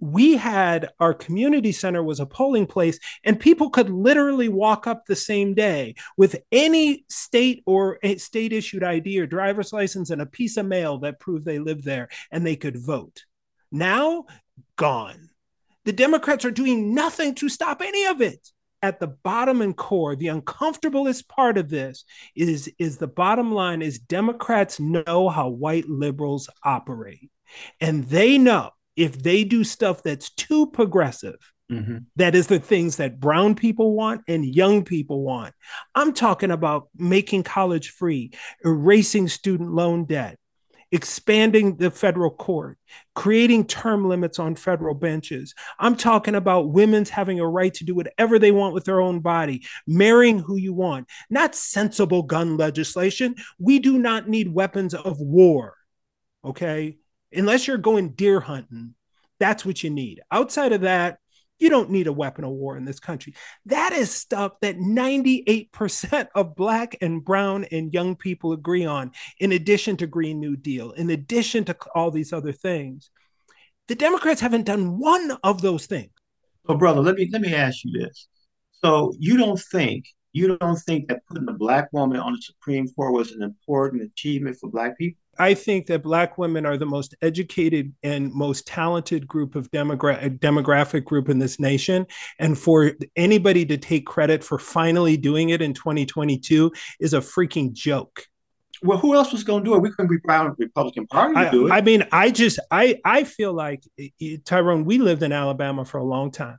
we 0.00 0.36
had 0.36 0.88
our 0.98 1.12
community 1.12 1.72
center 1.72 2.02
was 2.02 2.20
a 2.20 2.26
polling 2.26 2.66
place 2.66 2.98
and 3.22 3.38
people 3.38 3.68
could 3.68 3.90
literally 3.90 4.48
walk 4.48 4.86
up 4.86 5.04
the 5.04 5.14
same 5.14 5.54
day 5.54 5.94
with 6.16 6.36
any 6.50 7.04
state 7.08 7.62
or 7.66 7.98
state 8.16 8.52
issued 8.52 8.82
id 8.82 9.18
or 9.18 9.26
driver's 9.26 9.72
license 9.72 10.10
and 10.10 10.22
a 10.22 10.26
piece 10.26 10.56
of 10.56 10.66
mail 10.66 10.98
that 10.98 11.20
proved 11.20 11.44
they 11.44 11.58
lived 11.58 11.84
there 11.84 12.08
and 12.30 12.44
they 12.44 12.56
could 12.56 12.78
vote. 12.78 13.24
Now 13.70 14.24
gone. 14.76 15.28
The 15.84 15.92
democrats 15.92 16.44
are 16.44 16.50
doing 16.50 16.94
nothing 16.94 17.34
to 17.36 17.48
stop 17.48 17.82
any 17.82 18.06
of 18.06 18.20
it. 18.20 18.48
At 18.82 18.98
the 18.98 19.08
bottom 19.08 19.60
and 19.60 19.76
core 19.76 20.16
the 20.16 20.28
uncomfortablest 20.28 21.28
part 21.28 21.58
of 21.58 21.68
this 21.68 22.04
is 22.34 22.72
is 22.78 22.96
the 22.96 23.06
bottom 23.06 23.52
line 23.52 23.82
is 23.82 23.98
democrats 23.98 24.80
know 24.80 25.28
how 25.28 25.50
white 25.50 25.86
liberals 25.86 26.48
operate 26.64 27.30
and 27.78 28.04
they 28.08 28.38
know 28.38 28.70
if 29.00 29.22
they 29.22 29.44
do 29.44 29.64
stuff 29.64 30.02
that's 30.02 30.28
too 30.28 30.66
progressive, 30.66 31.38
mm-hmm. 31.72 31.98
that 32.16 32.34
is 32.34 32.48
the 32.48 32.58
things 32.58 32.98
that 32.98 33.18
brown 33.18 33.54
people 33.54 33.94
want 33.94 34.20
and 34.28 34.44
young 34.44 34.84
people 34.84 35.22
want. 35.22 35.54
I'm 35.94 36.12
talking 36.12 36.50
about 36.50 36.88
making 36.94 37.44
college 37.44 37.92
free, 37.92 38.32
erasing 38.62 39.26
student 39.28 39.72
loan 39.72 40.04
debt, 40.04 40.38
expanding 40.92 41.76
the 41.76 41.90
federal 41.90 42.30
court, 42.30 42.76
creating 43.14 43.68
term 43.68 44.06
limits 44.06 44.38
on 44.38 44.54
federal 44.54 44.94
benches. 44.94 45.54
I'm 45.78 45.96
talking 45.96 46.34
about 46.34 46.68
women's 46.68 47.08
having 47.08 47.40
a 47.40 47.48
right 47.48 47.72
to 47.72 47.84
do 47.84 47.94
whatever 47.94 48.38
they 48.38 48.52
want 48.52 48.74
with 48.74 48.84
their 48.84 49.00
own 49.00 49.20
body, 49.20 49.64
marrying 49.86 50.38
who 50.38 50.56
you 50.56 50.74
want, 50.74 51.08
not 51.30 51.54
sensible 51.54 52.22
gun 52.22 52.58
legislation. 52.58 53.36
We 53.58 53.78
do 53.78 53.98
not 53.98 54.28
need 54.28 54.52
weapons 54.52 54.92
of 54.92 55.18
war. 55.18 55.74
Okay 56.44 56.98
unless 57.32 57.66
you're 57.66 57.78
going 57.78 58.10
deer 58.10 58.40
hunting, 58.40 58.94
that's 59.38 59.64
what 59.64 59.82
you 59.82 59.90
need. 59.90 60.20
Outside 60.30 60.72
of 60.72 60.82
that, 60.82 61.18
you 61.58 61.68
don't 61.68 61.90
need 61.90 62.06
a 62.06 62.12
weapon 62.12 62.44
of 62.44 62.50
war 62.50 62.76
in 62.76 62.84
this 62.84 63.00
country. 63.00 63.34
That 63.66 63.92
is 63.92 64.10
stuff 64.10 64.52
that 64.62 64.78
98% 64.78 66.28
of 66.34 66.56
Black 66.56 66.96
and 67.02 67.22
Brown 67.22 67.64
and 67.64 67.92
young 67.92 68.16
people 68.16 68.52
agree 68.52 68.86
on, 68.86 69.12
in 69.38 69.52
addition 69.52 69.96
to 69.98 70.06
Green 70.06 70.40
New 70.40 70.56
Deal, 70.56 70.92
in 70.92 71.10
addition 71.10 71.64
to 71.66 71.76
all 71.94 72.10
these 72.10 72.32
other 72.32 72.52
things. 72.52 73.10
The 73.88 73.94
Democrats 73.94 74.40
haven't 74.40 74.64
done 74.64 74.98
one 74.98 75.36
of 75.44 75.60
those 75.60 75.86
things. 75.86 76.10
So, 76.66 76.76
brother, 76.76 77.00
let 77.00 77.16
me 77.16 77.28
let 77.32 77.42
me 77.42 77.54
ask 77.54 77.84
you 77.84 78.00
this. 78.00 78.28
So 78.70 79.12
you 79.18 79.36
don't 79.36 79.58
think 79.58 80.06
you 80.32 80.56
don't 80.56 80.76
think 80.76 81.08
that 81.08 81.26
putting 81.26 81.48
a 81.48 81.52
black 81.52 81.92
woman 81.92 82.18
on 82.18 82.32
the 82.32 82.40
Supreme 82.40 82.88
Court 82.88 83.12
was 83.12 83.32
an 83.32 83.42
important 83.42 84.02
achievement 84.02 84.56
for 84.56 84.70
black 84.70 84.96
people? 84.96 85.20
I 85.38 85.54
think 85.54 85.86
that 85.86 86.02
Black 86.02 86.38
women 86.38 86.66
are 86.66 86.76
the 86.76 86.86
most 86.86 87.14
educated 87.22 87.94
and 88.02 88.32
most 88.32 88.66
talented 88.66 89.26
group 89.26 89.54
of 89.54 89.70
demogra- 89.70 90.38
demographic 90.38 91.04
group 91.04 91.28
in 91.28 91.38
this 91.38 91.58
nation. 91.58 92.06
And 92.38 92.58
for 92.58 92.92
anybody 93.16 93.64
to 93.66 93.78
take 93.78 94.06
credit 94.06 94.44
for 94.44 94.58
finally 94.58 95.16
doing 95.16 95.50
it 95.50 95.62
in 95.62 95.72
2022 95.72 96.72
is 96.98 97.14
a 97.14 97.20
freaking 97.20 97.72
joke. 97.72 98.24
Well, 98.82 98.98
who 98.98 99.14
else 99.14 99.32
was 99.32 99.44
going 99.44 99.62
to 99.64 99.70
do 99.70 99.76
it? 99.76 99.80
We 99.80 99.90
couldn't 99.90 100.10
be 100.10 100.18
proud 100.18 100.46
of 100.46 100.56
the 100.56 100.64
Republican 100.64 101.06
Party 101.06 101.34
to 101.34 101.40
I, 101.40 101.50
do 101.50 101.66
it. 101.66 101.70
I 101.70 101.80
mean, 101.80 102.04
I 102.12 102.30
just, 102.30 102.58
I, 102.70 102.98
I 103.04 103.24
feel 103.24 103.52
like 103.52 103.82
Tyrone. 104.44 104.84
We 104.84 104.98
lived 104.98 105.22
in 105.22 105.32
Alabama 105.32 105.84
for 105.84 105.98
a 105.98 106.04
long 106.04 106.30
time. 106.30 106.58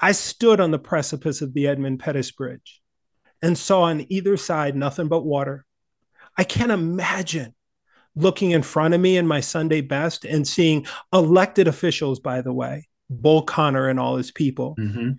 I 0.00 0.12
stood 0.12 0.60
on 0.60 0.70
the 0.70 0.78
precipice 0.78 1.42
of 1.42 1.52
the 1.54 1.68
Edmund 1.68 2.00
Pettus 2.00 2.30
Bridge 2.32 2.80
and 3.42 3.56
saw 3.56 3.82
on 3.82 4.06
either 4.08 4.36
side 4.36 4.74
nothing 4.74 5.08
but 5.08 5.24
water. 5.24 5.64
I 6.36 6.44
can't 6.44 6.72
imagine 6.72 7.54
looking 8.16 8.50
in 8.50 8.62
front 8.62 8.94
of 8.94 9.00
me 9.00 9.16
in 9.16 9.26
my 9.26 9.40
Sunday 9.40 9.80
best 9.80 10.24
and 10.24 10.46
seeing 10.46 10.86
elected 11.12 11.68
officials, 11.68 12.20
by 12.20 12.42
the 12.42 12.52
way, 12.52 12.88
Bull 13.08 13.42
Connor 13.42 13.88
and 13.88 14.00
all 14.00 14.16
his 14.16 14.30
people, 14.30 14.76
mm-hmm. 14.78 15.12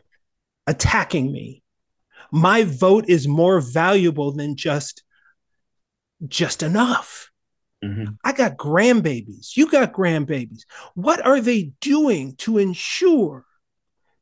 attacking 0.68 1.32
me. 1.32 1.64
My 2.32 2.64
vote 2.64 3.06
is 3.08 3.28
more 3.28 3.60
valuable 3.60 4.32
than 4.32 4.56
just 4.56 5.04
just 6.28 6.62
enough. 6.64 7.32
Mm-hmm. 7.84 8.12
I 8.24 8.34
got 8.34 8.58
grandbabies. 8.58 9.58
You 9.58 9.70
got 9.70 9.94
grandbabies. 9.94 10.62
What 10.94 11.26
are 11.26 11.42
they 11.42 11.72
doing 11.82 12.36
to 12.38 12.60
ensure 12.60 13.46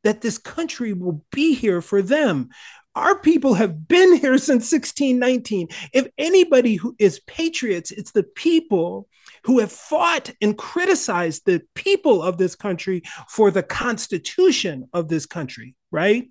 that 0.02 0.22
this 0.22 0.38
country 0.38 0.94
will 0.94 1.24
be 1.30 1.54
here 1.54 1.82
for 1.82 2.00
them? 2.00 2.48
Our 2.94 3.18
people 3.18 3.54
have 3.54 3.86
been 3.86 4.16
here 4.16 4.38
since 4.38 4.72
1619. 4.72 5.68
If 5.92 6.08
anybody 6.18 6.74
who 6.74 6.96
is 6.98 7.20
patriots, 7.20 7.92
it's 7.92 8.10
the 8.10 8.24
people 8.24 9.08
who 9.44 9.60
have 9.60 9.70
fought 9.70 10.32
and 10.40 10.58
criticized 10.58 11.46
the 11.46 11.62
people 11.74 12.22
of 12.22 12.36
this 12.36 12.56
country 12.56 13.02
for 13.28 13.50
the 13.50 13.62
constitution 13.62 14.88
of 14.92 15.08
this 15.08 15.24
country, 15.26 15.76
right? 15.90 16.30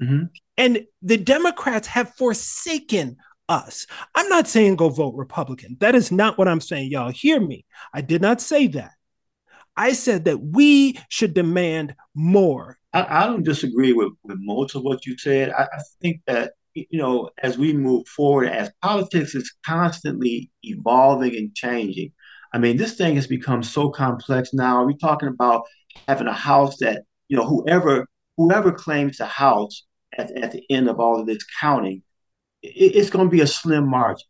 Mm-hmm. 0.00 0.24
And 0.56 0.86
the 1.02 1.18
Democrats 1.18 1.88
have 1.88 2.14
forsaken 2.14 3.16
us. 3.48 3.86
I'm 4.14 4.28
not 4.28 4.48
saying 4.48 4.76
go 4.76 4.88
vote 4.88 5.14
Republican. 5.14 5.76
That 5.80 5.94
is 5.94 6.10
not 6.10 6.38
what 6.38 6.48
I'm 6.48 6.60
saying. 6.60 6.90
Y'all 6.90 7.10
hear 7.10 7.38
me. 7.40 7.64
I 7.92 8.00
did 8.00 8.22
not 8.22 8.40
say 8.40 8.66
that. 8.68 8.92
I 9.76 9.92
said 9.92 10.24
that 10.24 10.38
we 10.38 10.98
should 11.08 11.34
demand 11.34 11.94
more 12.14 12.78
I, 12.96 13.24
I 13.24 13.26
don't 13.26 13.44
disagree 13.44 13.92
with, 13.92 14.12
with 14.24 14.38
most 14.40 14.74
of 14.74 14.82
what 14.82 15.04
you 15.06 15.18
said. 15.18 15.50
I, 15.50 15.64
I 15.64 15.80
think 16.00 16.22
that 16.26 16.52
you 16.74 16.98
know, 16.98 17.30
as 17.42 17.56
we 17.56 17.72
move 17.72 18.06
forward, 18.06 18.48
as 18.48 18.70
politics 18.82 19.34
is 19.34 19.52
constantly 19.64 20.50
evolving 20.62 21.34
and 21.34 21.54
changing. 21.54 22.12
I 22.52 22.58
mean, 22.58 22.76
this 22.76 22.96
thing 22.96 23.16
has 23.16 23.26
become 23.26 23.62
so 23.62 23.90
complex 23.90 24.52
now. 24.52 24.84
We're 24.84 24.92
talking 24.92 25.28
about 25.28 25.64
having 26.06 26.26
a 26.26 26.32
house 26.32 26.76
that, 26.78 27.02
you 27.28 27.36
know, 27.36 27.46
whoever 27.46 28.06
whoever 28.36 28.72
claims 28.72 29.18
the 29.18 29.26
house 29.26 29.84
at, 30.16 30.30
at 30.32 30.52
the 30.52 30.62
end 30.70 30.88
of 30.88 31.00
all 31.00 31.18
of 31.18 31.26
this 31.26 31.44
counting, 31.60 32.02
it, 32.62 32.94
it's 32.94 33.10
going 33.10 33.26
to 33.26 33.30
be 33.30 33.40
a 33.40 33.46
slim 33.46 33.88
margin. 33.88 34.26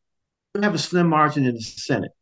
We 0.54 0.62
have 0.62 0.74
a 0.74 0.78
slim 0.78 1.08
margin 1.08 1.46
in 1.46 1.54
the 1.54 1.60
Senate. 1.60 2.12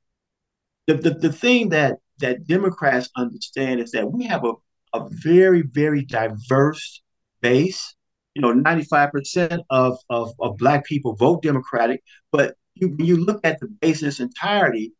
The, 0.86 0.94
the, 0.94 1.10
the 1.10 1.32
thing 1.32 1.68
that 1.70 1.98
that 2.20 2.46
Democrats 2.46 3.10
understand 3.16 3.80
is 3.80 3.90
that 3.90 4.10
we 4.10 4.24
have 4.24 4.44
a 4.44 4.52
a 4.94 5.08
very, 5.10 5.62
very 5.62 6.04
diverse 6.04 7.02
base. 7.40 7.94
You 8.34 8.42
know, 8.42 8.52
95% 8.52 9.62
of, 9.70 9.98
of, 10.08 10.32
of 10.40 10.56
Black 10.56 10.84
people 10.84 11.14
vote 11.14 11.42
Democratic, 11.42 12.02
but 12.32 12.56
you, 12.74 12.88
when 12.88 13.06
you 13.06 13.16
look 13.24 13.40
at 13.44 13.60
the 13.60 13.66
base 13.66 14.02
in 14.02 14.08
its 14.08 14.20
entirety, 14.20 14.92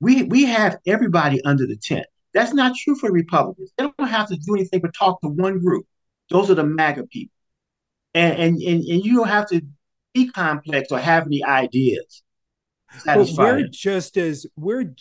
we, 0.00 0.24
we 0.24 0.44
have 0.44 0.78
everybody 0.86 1.42
under 1.44 1.66
the 1.66 1.76
tent. 1.76 2.06
That's 2.34 2.52
not 2.52 2.76
true 2.76 2.94
for 2.94 3.10
Republicans. 3.10 3.72
They 3.76 3.84
don't 3.84 4.08
have 4.08 4.28
to 4.28 4.36
do 4.36 4.54
anything 4.54 4.80
but 4.80 4.94
talk 4.94 5.20
to 5.22 5.28
one 5.28 5.58
group. 5.58 5.86
Those 6.30 6.50
are 6.50 6.54
the 6.54 6.64
MAGA 6.64 7.06
people. 7.08 7.34
And, 8.14 8.38
and, 8.38 8.62
and, 8.62 8.84
and 8.84 9.04
you 9.04 9.16
don't 9.16 9.28
have 9.28 9.48
to 9.48 9.62
be 10.14 10.28
complex 10.28 10.92
or 10.92 10.98
have 10.98 11.26
any 11.26 11.42
ideas. 11.42 12.22
Well, 13.06 13.26
we're 13.36 13.68
just 13.68 14.16
as 14.16 14.46
we're 14.56 14.94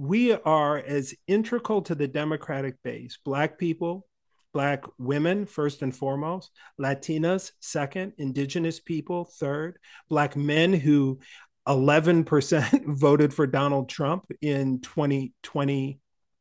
we 0.00 0.32
are 0.32 0.78
as 0.78 1.14
integral 1.26 1.82
to 1.82 1.94
the 1.94 2.08
Democratic 2.08 2.82
base 2.82 3.18
Black 3.22 3.58
people, 3.58 4.06
Black 4.54 4.84
women, 4.96 5.44
first 5.44 5.82
and 5.82 5.94
foremost, 5.94 6.50
Latinas, 6.80 7.52
second, 7.60 8.14
Indigenous 8.16 8.80
people, 8.80 9.26
third, 9.38 9.78
Black 10.08 10.36
men 10.36 10.72
who 10.72 11.20
11% 11.68 12.84
voted 12.98 13.34
for 13.34 13.46
Donald 13.46 13.90
Trump 13.90 14.24
in 14.40 14.80
2020 14.80 16.00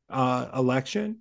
uh, 0.09 0.49
election, 0.55 1.17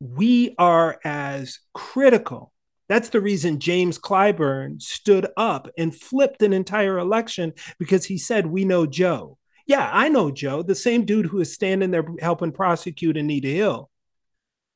we 0.00 0.56
are 0.58 0.98
as 1.04 1.60
critical. 1.72 2.52
That's 2.88 3.10
the 3.10 3.20
reason 3.20 3.60
James 3.60 3.96
Clyburn 3.96 4.82
stood 4.82 5.28
up 5.36 5.68
and 5.78 5.94
flipped 5.94 6.42
an 6.42 6.52
entire 6.52 6.98
election 6.98 7.52
because 7.78 8.06
he 8.06 8.18
said, 8.18 8.44
We 8.44 8.64
know 8.64 8.86
Joe. 8.86 9.38
Yeah, 9.66 9.88
I 9.92 10.08
know 10.08 10.30
Joe, 10.30 10.62
the 10.62 10.74
same 10.74 11.04
dude 11.04 11.26
who 11.26 11.40
is 11.40 11.54
standing 11.54 11.90
there 11.90 12.04
helping 12.20 12.52
prosecute 12.52 13.16
Anita 13.16 13.48
Hill. 13.48 13.90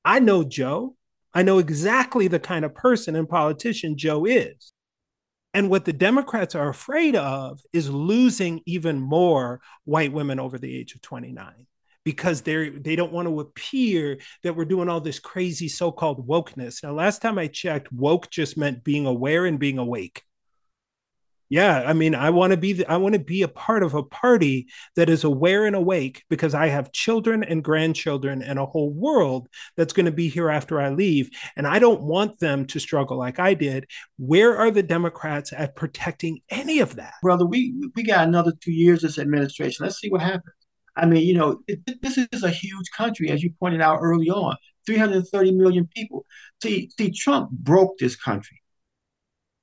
I 0.04 0.20
know 0.20 0.44
Joe. 0.44 0.96
I 1.34 1.42
know 1.42 1.58
exactly 1.58 2.28
the 2.28 2.38
kind 2.38 2.64
of 2.64 2.74
person 2.74 3.16
and 3.16 3.28
politician 3.28 3.98
Joe 3.98 4.24
is. 4.24 4.72
And 5.52 5.70
what 5.70 5.84
the 5.84 5.92
Democrats 5.92 6.54
are 6.54 6.68
afraid 6.68 7.16
of 7.16 7.60
is 7.72 7.90
losing 7.90 8.60
even 8.66 9.00
more 9.00 9.60
white 9.84 10.12
women 10.12 10.38
over 10.38 10.58
the 10.58 10.74
age 10.74 10.94
of 10.94 11.02
29 11.02 11.66
because 12.04 12.42
they're 12.42 12.70
they 12.70 12.94
don't 12.94 13.12
want 13.12 13.26
to 13.26 13.40
appear 13.40 14.18
that 14.42 14.54
we're 14.54 14.64
doing 14.64 14.88
all 14.88 15.00
this 15.00 15.18
crazy 15.18 15.66
so-called 15.66 16.28
wokeness. 16.28 16.82
Now 16.82 16.92
last 16.92 17.20
time 17.20 17.38
I 17.38 17.48
checked 17.48 17.90
woke 17.90 18.30
just 18.30 18.56
meant 18.56 18.84
being 18.84 19.06
aware 19.06 19.46
and 19.46 19.58
being 19.58 19.78
awake 19.78 20.22
yeah 21.48 21.82
i 21.86 21.92
mean 21.92 22.14
i 22.14 22.30
want 22.30 22.50
to 22.50 22.56
be 22.56 22.72
the, 22.72 22.90
i 22.90 22.96
want 22.96 23.14
to 23.14 23.18
be 23.18 23.42
a 23.42 23.48
part 23.48 23.82
of 23.82 23.94
a 23.94 24.02
party 24.02 24.66
that 24.96 25.08
is 25.08 25.24
aware 25.24 25.66
and 25.66 25.76
awake 25.76 26.24
because 26.28 26.54
i 26.54 26.66
have 26.66 26.92
children 26.92 27.42
and 27.44 27.64
grandchildren 27.64 28.42
and 28.42 28.58
a 28.58 28.66
whole 28.66 28.92
world 28.92 29.48
that's 29.76 29.92
going 29.92 30.06
to 30.06 30.12
be 30.12 30.28
here 30.28 30.50
after 30.50 30.80
i 30.80 30.90
leave 30.90 31.30
and 31.56 31.66
i 31.66 31.78
don't 31.78 32.02
want 32.02 32.38
them 32.38 32.66
to 32.66 32.78
struggle 32.78 33.18
like 33.18 33.38
i 33.38 33.54
did. 33.54 33.86
Where 34.18 34.56
are 34.56 34.70
the 34.70 34.82
democrats 34.82 35.52
at 35.52 35.76
protecting 35.76 36.40
any 36.50 36.80
of 36.80 36.96
that? 36.96 37.14
Brother 37.22 37.46
we 37.46 37.74
we 37.94 38.02
got 38.02 38.26
another 38.26 38.52
two 38.60 38.72
years 38.72 39.02
this 39.02 39.18
administration. 39.18 39.84
Let's 39.84 40.00
see 40.00 40.08
what 40.08 40.22
happens. 40.22 40.54
I 40.96 41.06
mean 41.06 41.22
you 41.22 41.34
know 41.34 41.60
it, 41.66 41.80
this 42.02 42.18
is 42.18 42.42
a 42.42 42.50
huge 42.50 42.90
country 42.96 43.30
as 43.30 43.42
you 43.42 43.52
pointed 43.58 43.80
out 43.80 43.98
early 44.00 44.28
on 44.28 44.56
330 44.86 45.52
million 45.52 45.88
people. 45.94 46.24
See 46.62 46.90
see 46.96 47.10
trump 47.10 47.50
broke 47.50 47.98
this 47.98 48.16
country. 48.16 48.62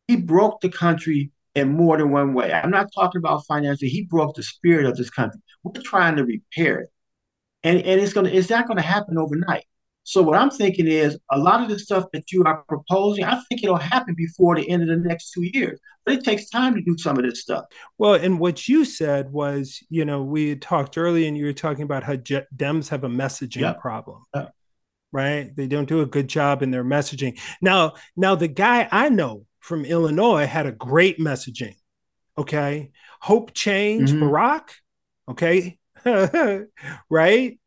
He 0.07 0.15
broke 0.17 0.61
the 0.61 0.69
country 0.69 1.31
in 1.55 1.69
more 1.69 1.97
than 1.97 2.11
one 2.11 2.33
way. 2.33 2.51
I'm 2.51 2.71
not 2.71 2.89
talking 2.93 3.19
about 3.19 3.45
financially. 3.45 3.89
He 3.89 4.03
broke 4.03 4.35
the 4.35 4.43
spirit 4.43 4.85
of 4.85 4.97
this 4.97 5.09
country. 5.09 5.39
We're 5.63 5.81
trying 5.81 6.15
to 6.17 6.25
repair 6.25 6.79
it. 6.79 6.89
And, 7.63 7.79
and 7.79 8.01
it's 8.01 8.13
gonna 8.13 8.29
it's 8.29 8.49
not 8.49 8.67
gonna 8.67 8.81
happen 8.81 9.17
overnight. 9.17 9.65
So 10.03 10.21
what 10.21 10.37
I'm 10.37 10.49
thinking 10.49 10.87
is 10.87 11.17
a 11.31 11.39
lot 11.39 11.63
of 11.63 11.69
the 11.69 11.79
stuff 11.79 12.05
that 12.11 12.31
you 12.31 12.43
are 12.43 12.63
proposing, 12.67 13.23
I 13.23 13.41
think 13.47 13.63
it'll 13.63 13.77
happen 13.77 14.15
before 14.15 14.55
the 14.55 14.69
end 14.69 14.83
of 14.83 14.89
the 14.89 14.97
next 14.97 15.31
two 15.31 15.43
years. 15.43 15.79
But 16.05 16.15
it 16.15 16.25
takes 16.25 16.49
time 16.49 16.75
to 16.75 16.81
do 16.81 16.97
some 16.97 17.17
of 17.17 17.23
this 17.23 17.39
stuff. 17.39 17.65
Well, 17.97 18.15
and 18.15 18.37
what 18.37 18.67
you 18.67 18.83
said 18.83 19.31
was, 19.31 19.81
you 19.89 20.03
know, 20.03 20.21
we 20.21 20.57
talked 20.57 20.97
earlier, 20.97 21.25
and 21.29 21.37
you 21.37 21.45
were 21.45 21.53
talking 21.53 21.83
about 21.83 22.03
how 22.03 22.17
Dems 22.17 22.89
have 22.89 23.05
a 23.05 23.09
messaging 23.09 23.61
yep. 23.61 23.79
problem. 23.79 24.23
Yep. 24.35 24.53
Right? 25.13 25.55
They 25.55 25.67
don't 25.67 25.87
do 25.87 26.01
a 26.01 26.05
good 26.05 26.27
job 26.27 26.61
in 26.61 26.71
their 26.71 26.83
messaging. 26.83 27.39
Now, 27.61 27.93
now 28.17 28.35
the 28.35 28.49
guy 28.49 28.89
I 28.91 29.07
know 29.07 29.45
from 29.63 29.85
Illinois 29.85 30.45
had 30.45 30.65
a 30.65 30.73
great 30.73 31.19
messaging. 31.19 31.77
Okay. 32.37 32.91
Hope 33.21 33.53
change, 33.53 34.11
mm-hmm. 34.11 34.23
Barack. 34.23 34.69
Okay. 35.29 35.79
right. 37.09 37.59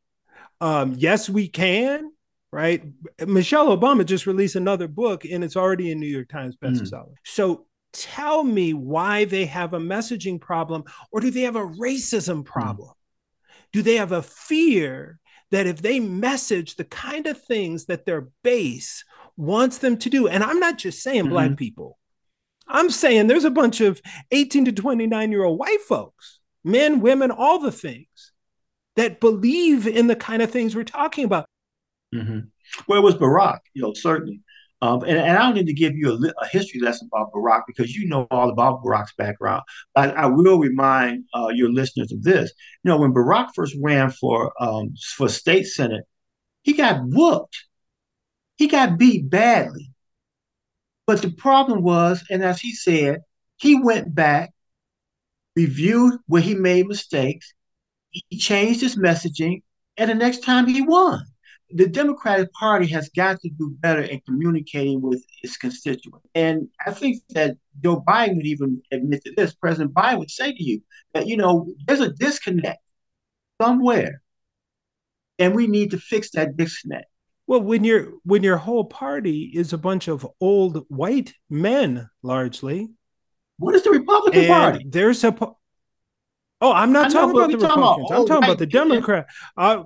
Um, 0.60 0.94
yes, 0.98 1.30
we 1.30 1.48
can. 1.48 2.12
Right. 2.52 2.84
Michelle 3.26 3.74
Obama 3.76 4.04
just 4.04 4.26
released 4.26 4.56
another 4.56 4.88
book 4.88 5.24
and 5.24 5.42
it's 5.42 5.56
already 5.56 5.90
in 5.90 5.98
New 5.98 6.06
York 6.06 6.28
Times 6.28 6.54
mm. 6.56 6.70
bestseller. 6.70 7.08
Mm. 7.08 7.14
So 7.24 7.66
tell 7.94 8.44
me 8.44 8.74
why 8.74 9.24
they 9.24 9.46
have 9.46 9.72
a 9.72 9.80
messaging 9.80 10.38
problem 10.38 10.84
or 11.10 11.20
do 11.20 11.30
they 11.30 11.42
have 11.42 11.56
a 11.56 11.66
racism 11.66 12.42
mm. 12.42 12.44
problem? 12.44 12.90
Mm. 12.90 13.72
Do 13.72 13.82
they 13.82 13.96
have 13.96 14.12
a 14.12 14.22
fear 14.22 15.18
that 15.50 15.66
if 15.66 15.80
they 15.80 15.98
message 15.98 16.76
the 16.76 16.84
kind 16.84 17.26
of 17.26 17.42
things 17.42 17.86
that 17.86 18.04
their 18.04 18.28
base 18.42 19.04
wants 19.36 19.78
them 19.78 19.96
to 19.98 20.10
do. 20.10 20.28
And 20.28 20.42
I'm 20.42 20.60
not 20.60 20.78
just 20.78 21.02
saying 21.02 21.24
mm-hmm. 21.24 21.32
black 21.32 21.56
people. 21.56 21.98
I'm 22.68 22.90
saying 22.90 23.26
there's 23.26 23.44
a 23.44 23.50
bunch 23.50 23.80
of 23.80 24.00
18 24.30 24.66
to 24.66 24.72
29 24.72 25.30
year 25.30 25.44
old 25.44 25.58
white 25.58 25.80
folks, 25.82 26.40
men, 26.64 27.00
women, 27.00 27.30
all 27.30 27.58
the 27.58 27.72
things 27.72 28.32
that 28.96 29.20
believe 29.20 29.86
in 29.86 30.06
the 30.06 30.16
kind 30.16 30.42
of 30.42 30.50
things 30.50 30.74
we're 30.74 30.84
talking 30.84 31.24
about. 31.24 31.46
Mm-hmm. 32.14 32.40
Well, 32.88 32.98
it 32.98 33.02
was 33.02 33.14
Barack, 33.14 33.58
you 33.74 33.82
know, 33.82 33.92
certainly. 33.94 34.40
Um, 34.82 35.02
and, 35.04 35.16
and, 35.16 35.38
I 35.38 35.46
don't 35.46 35.54
need 35.54 35.66
to 35.68 35.72
give 35.72 35.96
you 35.96 36.12
a, 36.12 36.44
a, 36.44 36.46
history 36.48 36.80
lesson 36.80 37.08
about 37.10 37.32
Barack 37.32 37.62
because 37.66 37.94
you 37.94 38.06
know 38.06 38.26
all 38.30 38.50
about 38.50 38.82
Barack's 38.84 39.14
background. 39.16 39.62
But 39.94 40.14
I 40.14 40.26
will 40.26 40.58
remind 40.58 41.24
uh, 41.34 41.48
your 41.48 41.70
listeners 41.70 42.12
of 42.12 42.22
this. 42.22 42.52
You 42.84 42.90
know, 42.90 42.98
when 42.98 43.14
Barack 43.14 43.48
first 43.54 43.74
ran 43.82 44.10
for 44.10 44.52
um, 44.60 44.94
for 45.16 45.30
state 45.30 45.64
senate, 45.64 46.04
he 46.62 46.74
got 46.74 47.00
whooped 47.02 47.56
he 48.56 48.68
got 48.68 48.98
beat 48.98 49.28
badly. 49.28 49.90
But 51.06 51.22
the 51.22 51.30
problem 51.30 51.82
was, 51.82 52.24
and 52.30 52.42
as 52.42 52.60
he 52.60 52.74
said, 52.74 53.20
he 53.56 53.80
went 53.80 54.14
back, 54.14 54.52
reviewed 55.54 56.18
where 56.26 56.42
he 56.42 56.54
made 56.54 56.88
mistakes, 56.88 57.54
he 58.10 58.38
changed 58.38 58.80
his 58.80 58.96
messaging, 58.96 59.62
and 59.96 60.10
the 60.10 60.14
next 60.14 60.40
time 60.40 60.66
he 60.66 60.82
won. 60.82 61.24
The 61.70 61.88
Democratic 61.88 62.52
Party 62.52 62.86
has 62.88 63.08
got 63.10 63.40
to 63.40 63.50
do 63.50 63.74
better 63.80 64.02
in 64.02 64.20
communicating 64.20 65.02
with 65.02 65.24
its 65.42 65.56
constituents. 65.56 66.26
And 66.34 66.68
I 66.86 66.92
think 66.92 67.22
that 67.30 67.56
Joe 67.82 68.04
Biden 68.06 68.36
would 68.36 68.46
even 68.46 68.80
admit 68.92 69.24
to 69.24 69.34
this. 69.36 69.54
President 69.54 69.92
Biden 69.92 70.18
would 70.18 70.30
say 70.30 70.52
to 70.52 70.62
you 70.62 70.80
that, 71.12 71.26
you 71.26 71.36
know, 71.36 71.66
there's 71.86 72.00
a 72.00 72.12
disconnect 72.12 72.78
somewhere, 73.60 74.22
and 75.38 75.54
we 75.54 75.66
need 75.66 75.90
to 75.90 75.98
fix 75.98 76.30
that 76.32 76.56
disconnect. 76.56 77.06
Well, 77.46 77.60
when 77.60 77.84
your 77.84 78.14
when 78.24 78.42
your 78.42 78.56
whole 78.56 78.84
party 78.84 79.52
is 79.54 79.72
a 79.72 79.78
bunch 79.78 80.08
of 80.08 80.26
old 80.40 80.84
white 80.88 81.32
men, 81.48 82.08
largely. 82.22 82.88
What 83.58 83.74
is 83.74 83.84
the 83.84 83.90
Republican 83.90 84.46
Party? 84.48 84.84
There's 84.88 85.24
a. 85.24 85.34
Oh, 86.60 86.72
I'm 86.72 86.92
not 86.92 87.12
talking 87.12 87.36
about 87.36 87.50
the 87.50 87.58
Republicans. 87.58 88.10
About 88.10 88.20
I'm 88.20 88.26
talking 88.26 88.44
about 88.44 88.58
the 88.58 88.66
Democrat. 88.66 89.26
Uh, 89.56 89.84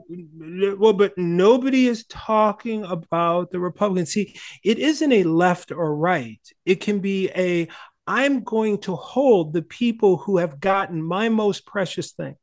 well, 0.78 0.92
but 0.92 1.18
nobody 1.18 1.86
is 1.86 2.06
talking 2.06 2.84
about 2.84 3.50
the 3.50 3.60
Republicans. 3.60 4.12
See, 4.12 4.36
it 4.64 4.78
isn't 4.78 5.12
a 5.12 5.24
left 5.24 5.72
or 5.72 5.94
right. 5.94 6.40
It 6.64 6.76
can 6.76 7.00
be 7.00 7.28
a. 7.30 7.68
I'm 8.06 8.42
going 8.42 8.78
to 8.78 8.96
hold 8.96 9.52
the 9.52 9.62
people 9.62 10.16
who 10.16 10.38
have 10.38 10.58
gotten 10.58 11.02
my 11.02 11.28
most 11.28 11.66
precious 11.66 12.12
thing. 12.12 12.36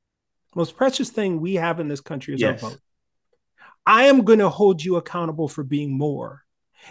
Most 0.55 0.77
precious 0.77 1.09
thing 1.09 1.41
we 1.41 1.55
have 1.55 1.79
in 1.79 1.87
this 1.87 2.01
country 2.01 2.35
is 2.35 2.41
yes. 2.41 2.63
our 2.63 2.69
vote. 2.69 2.79
I 3.87 4.03
am 4.03 4.25
going 4.25 4.39
to 4.39 4.49
hold 4.49 4.83
you 4.83 4.97
accountable 4.97 5.47
for 5.47 5.63
being 5.63 5.97
more 5.97 6.43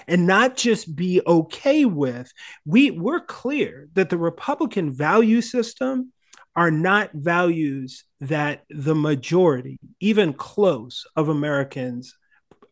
and 0.09 0.27
not 0.27 0.57
just 0.57 0.95
be 0.95 1.21
okay 1.27 1.85
with 1.85 2.33
we 2.65 2.91
we're 2.91 3.21
clear 3.21 3.89
that 3.95 4.11
the 4.11 4.19
republican 4.19 4.93
value 4.93 5.41
system 5.41 6.13
are 6.55 6.71
not 6.71 7.11
values 7.15 8.05
that 8.21 8.65
the 8.69 8.95
majority 8.95 9.79
even 10.01 10.33
close 10.33 11.07
of 11.17 11.29
americans 11.29 12.15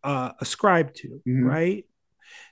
uh, 0.02 0.32
ascribe 0.40 0.92
to 0.94 1.22
mm-hmm. 1.26 1.44
right 1.44 1.84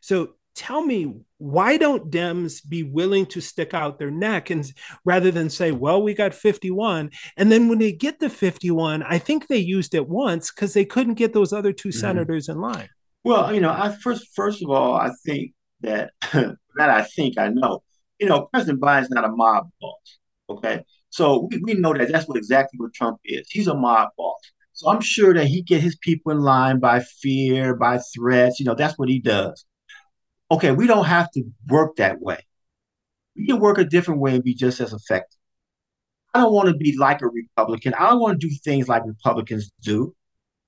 so 0.01 0.35
tell 0.55 0.83
me 0.83 1.15
why 1.39 1.77
don't 1.77 2.11
dems 2.11 2.67
be 2.69 2.83
willing 2.83 3.27
to 3.27 3.41
stick 3.41 3.75
out 3.75 3.99
their 3.99 4.11
neck 4.11 4.51
and 4.51 4.71
rather 5.05 5.31
than 5.31 5.49
say 5.49 5.73
well 5.73 6.03
we 6.03 6.15
got 6.15 6.35
51 6.35 7.11
and 7.37 7.51
then 7.51 7.69
when 7.69 7.79
they 7.79 7.93
get 7.93 8.21
the 8.21 8.31
51 8.31 9.03
i 9.03 9.19
think 9.19 9.49
they 9.49 9.59
used 9.59 9.95
it 9.95 10.09
once 10.09 10.51
because 10.51 10.75
they 10.75 10.85
couldn't 10.85 11.15
get 11.15 11.33
those 11.33 11.53
other 11.53 11.73
2 11.73 11.89
mm-hmm. 11.89 11.99
senators 11.99 12.49
in 12.49 12.61
line. 12.61 12.89
Well 13.25 13.55
you 13.55 13.61
know 13.61 13.71
i 13.71 13.95
first 14.03 14.29
first 14.35 14.63
of 14.63 14.71
all 14.71 14.95
i 14.95 15.11
think 15.25 15.53
that 15.81 16.11
that 16.33 16.59
i 16.91 17.03
think 17.03 17.39
i 17.39 17.49
know 17.49 17.83
you 18.19 18.27
know 18.27 18.49
president 18.53 18.81
biden's 18.81 19.11
not 19.11 19.25
a 19.25 19.29
mob 19.29 19.71
boss 19.81 20.19
okay? 20.51 20.85
So 21.11 21.49
we, 21.51 21.59
we 21.59 21.75
know 21.75 21.95
that 21.95 22.11
that's 22.11 22.29
what 22.29 22.37
exactly 22.37 22.79
what 22.79 22.93
trump 22.93 23.19
is. 23.25 23.49
He's 23.51 23.69
a 23.69 23.75
mob 23.75 24.11
boss. 24.17 24.41
So 24.75 24.91
i'm 24.91 25.01
sure 25.01 25.35
that 25.35 25.47
he 25.47 25.63
get 25.63 25.81
his 25.81 25.97
people 25.97 26.33
in 26.33 26.41
line 26.41 26.79
by 26.79 27.01
fear 27.01 27.77
by 27.77 28.01
threats 28.15 28.59
you 28.59 28.67
know 28.67 28.75
that's 28.75 28.99
what 28.99 29.09
he 29.09 29.19
does 29.19 29.65
okay, 30.53 30.71
we 30.71 30.87
don't 30.87 31.07
have 31.07 31.31
to 31.33 31.43
work 31.69 31.97
that 31.97 32.21
way. 32.21 32.39
We 33.35 33.47
can 33.47 33.59
work 33.59 33.79
a 33.79 33.85
different 33.85 34.21
way 34.21 34.35
and 34.35 34.45
be 34.45 34.55
just 34.55 34.81
as 34.81 34.93
effective. 34.93 35.39
I 36.35 36.41
don't 36.41 36.53
want 36.53 36.69
to 36.69 36.75
be 36.75 36.97
like 36.97 37.23
a 37.23 37.29
Republican. 37.29 37.95
I 37.95 38.11
don't 38.11 38.21
want 38.21 38.41
to 38.41 38.49
do 38.49 38.55
things 38.63 38.87
like 38.87 39.03
Republicans 39.07 39.71
do. 39.83 40.15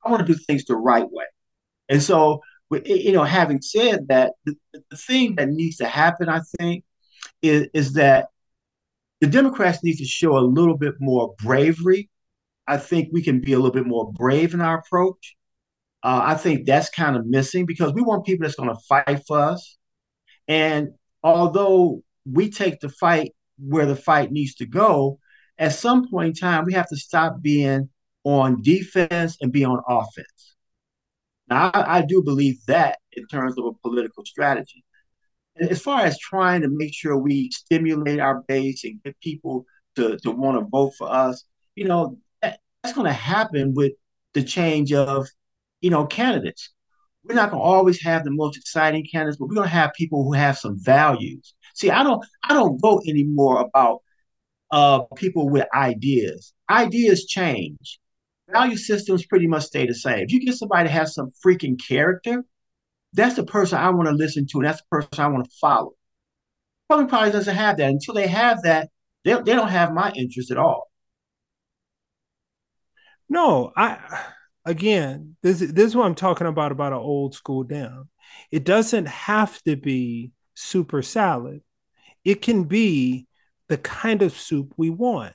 I 0.05 0.11
want 0.11 0.27
to 0.27 0.33
do 0.33 0.38
things 0.38 0.64
the 0.64 0.77
right 0.77 1.11
way. 1.11 1.25
And 1.88 2.03
so, 2.03 2.40
you 2.85 3.12
know, 3.12 3.25
having 3.25 3.61
said 3.61 4.09
that, 4.09 4.33
the, 4.44 4.57
the 4.90 4.97
thing 4.97 5.37
that 5.37 5.51
needs 5.51 5.77
to 5.77 5.87
happen, 5.87 6.29
I 6.29 6.40
think, 6.59 6.85
is, 7.42 7.68
is 7.75 7.92
that 7.94 8.29
the 9.20 9.27
Democrats 9.27 9.83
need 9.83 9.97
to 9.97 10.05
show 10.05 10.37
a 10.37 10.40
little 10.40 10.77
bit 10.77 10.94
more 10.99 11.35
bravery. 11.42 12.09
I 12.66 12.79
think 12.79 13.11
we 13.12 13.23
can 13.23 13.40
be 13.40 13.53
a 13.53 13.57
little 13.57 13.70
bit 13.70 13.87
more 13.87 14.11
brave 14.12 14.55
in 14.55 14.62
our 14.62 14.79
approach. 14.79 15.37
Uh, 16.05 16.21
I 16.23 16.35
think 16.35 16.67
that's 16.67 16.90
kind 16.90 17.17
of 17.17 17.25
missing 17.25 17.64
because 17.64 17.95
we 17.95 18.03
want 18.03 18.27
people 18.27 18.45
that's 18.45 18.57
going 18.57 18.69
to 18.69 18.81
fight 18.87 19.23
for 19.27 19.40
us. 19.40 19.79
And 20.47 20.90
although 21.23 22.03
we 22.31 22.51
take 22.51 22.81
the 22.81 22.90
fight 22.90 23.33
where 23.59 23.87
the 23.87 23.97
fight 23.97 24.31
needs 24.31 24.55
to 24.57 24.67
go, 24.67 25.19
at 25.57 25.73
some 25.73 26.07
point 26.11 26.29
in 26.29 26.35
time, 26.35 26.67
we 26.67 26.75
have 26.75 26.88
to 26.90 26.97
stop 26.97 27.40
being 27.40 27.88
on 28.23 28.61
defense 28.61 29.38
and 29.40 29.51
be 29.51 29.64
on 29.64 29.81
offense. 29.88 30.57
Now, 31.49 31.71
I, 31.73 31.99
I 31.99 32.03
do 32.03 32.23
believe 32.23 32.57
that 32.67 32.99
in 33.12 33.27
terms 33.27 33.55
of 33.57 33.64
a 33.64 33.73
political 33.73 34.27
strategy. 34.27 34.85
And 35.57 35.71
as 35.71 35.81
far 35.81 36.01
as 36.01 36.19
trying 36.19 36.61
to 36.62 36.69
make 36.69 36.93
sure 36.93 37.17
we 37.17 37.51
stimulate 37.51 38.21
our 38.21 38.43
base 38.47 38.85
and 38.85 39.03
get 39.03 39.19
people 39.21 39.64
to, 39.97 40.19
to 40.19 40.31
want 40.33 40.59
to 40.59 40.67
vote 40.71 40.93
for 40.99 41.11
us, 41.11 41.45
you 41.77 41.85
know, 41.87 42.19
that, 42.43 42.59
that's 42.83 42.95
going 42.95 43.07
to 43.07 43.12
happen 43.12 43.73
with 43.73 43.93
the 44.35 44.43
change 44.43 44.93
of, 44.93 45.27
you 45.85 45.90
know, 45.90 46.07
candidates. 46.07 46.70
We're 47.25 47.35
not 47.35 47.51
going 47.51 47.61
to 47.61 47.68
always 47.68 48.03
have 48.03 48.25
the 48.25 48.31
most 48.31 48.57
exciting 48.57 49.07
candidates, 49.11 49.37
but 49.37 49.49
we're 49.49 49.57
going 49.57 49.68
to 49.68 49.75
have 49.75 49.92
people 49.92 50.25
who 50.25 50.33
have 50.33 50.57
some 50.57 50.83
values. 50.83 51.55
See, 51.75 51.90
I 51.90 52.03
don't, 52.03 52.25
I 52.42 52.55
don't 52.55 52.81
vote 52.81 53.03
anymore 53.07 53.61
about 53.61 54.01
uh, 54.70 55.01
people 55.14 55.51
with 55.51 55.66
ideas. 55.75 56.55
Ideas 56.70 57.27
change. 57.27 58.01
Value 58.51 58.79
systems 58.79 59.27
pretty 59.27 59.47
much 59.47 59.64
stay 59.64 59.87
the 59.87 59.94
same. 59.94 60.20
If 60.20 60.33
you 60.33 60.40
get 60.40 60.55
somebody 60.55 60.85
that 60.88 60.92
has 60.92 61.14
some 61.14 61.33
freaking 61.44 61.79
character, 61.87 62.44
that's 63.12 63.37
the 63.37 63.44
person 63.44 63.77
I 63.77 63.90
want 63.90 64.09
to 64.09 64.14
listen 64.14 64.47
to, 64.47 64.59
and 64.59 64.66
that's 64.66 64.81
the 64.81 64.87
person 64.90 65.09
I 65.18 65.27
want 65.27 65.44
to 65.44 65.51
follow. 65.61 65.92
Public 66.88 67.11
Party 67.11 67.31
doesn't 67.31 67.55
have 67.55 67.77
that. 67.77 67.90
Until 67.90 68.14
they 68.14 68.27
have 68.27 68.62
that, 68.62 68.88
they, 69.25 69.35
they 69.35 69.55
don't 69.55 69.68
have 69.68 69.92
my 69.92 70.12
interest 70.12 70.51
at 70.51 70.57
all. 70.57 70.90
No, 73.29 73.70
I 73.77 73.99
again, 74.64 75.37
this 75.42 75.61
this 75.61 75.87
is 75.87 75.96
what 75.96 76.07
I'm 76.07 76.14
talking 76.14 76.46
about 76.46 76.72
about 76.72 76.92
an 76.92 76.98
old 76.98 77.35
school 77.35 77.62
down. 77.62 78.09
It 78.50 78.64
doesn't 78.64 79.07
have 79.07 79.62
to 79.64 79.77
be 79.77 80.33
super 80.55 81.03
salad. 81.03 81.62
It 82.24 82.42
can 82.42 82.64
be 82.64 83.27
the 83.68 83.79
kind 83.79 84.22
of 84.22 84.33
soup 84.33 84.74
we 84.77 84.90
want. 84.90 85.35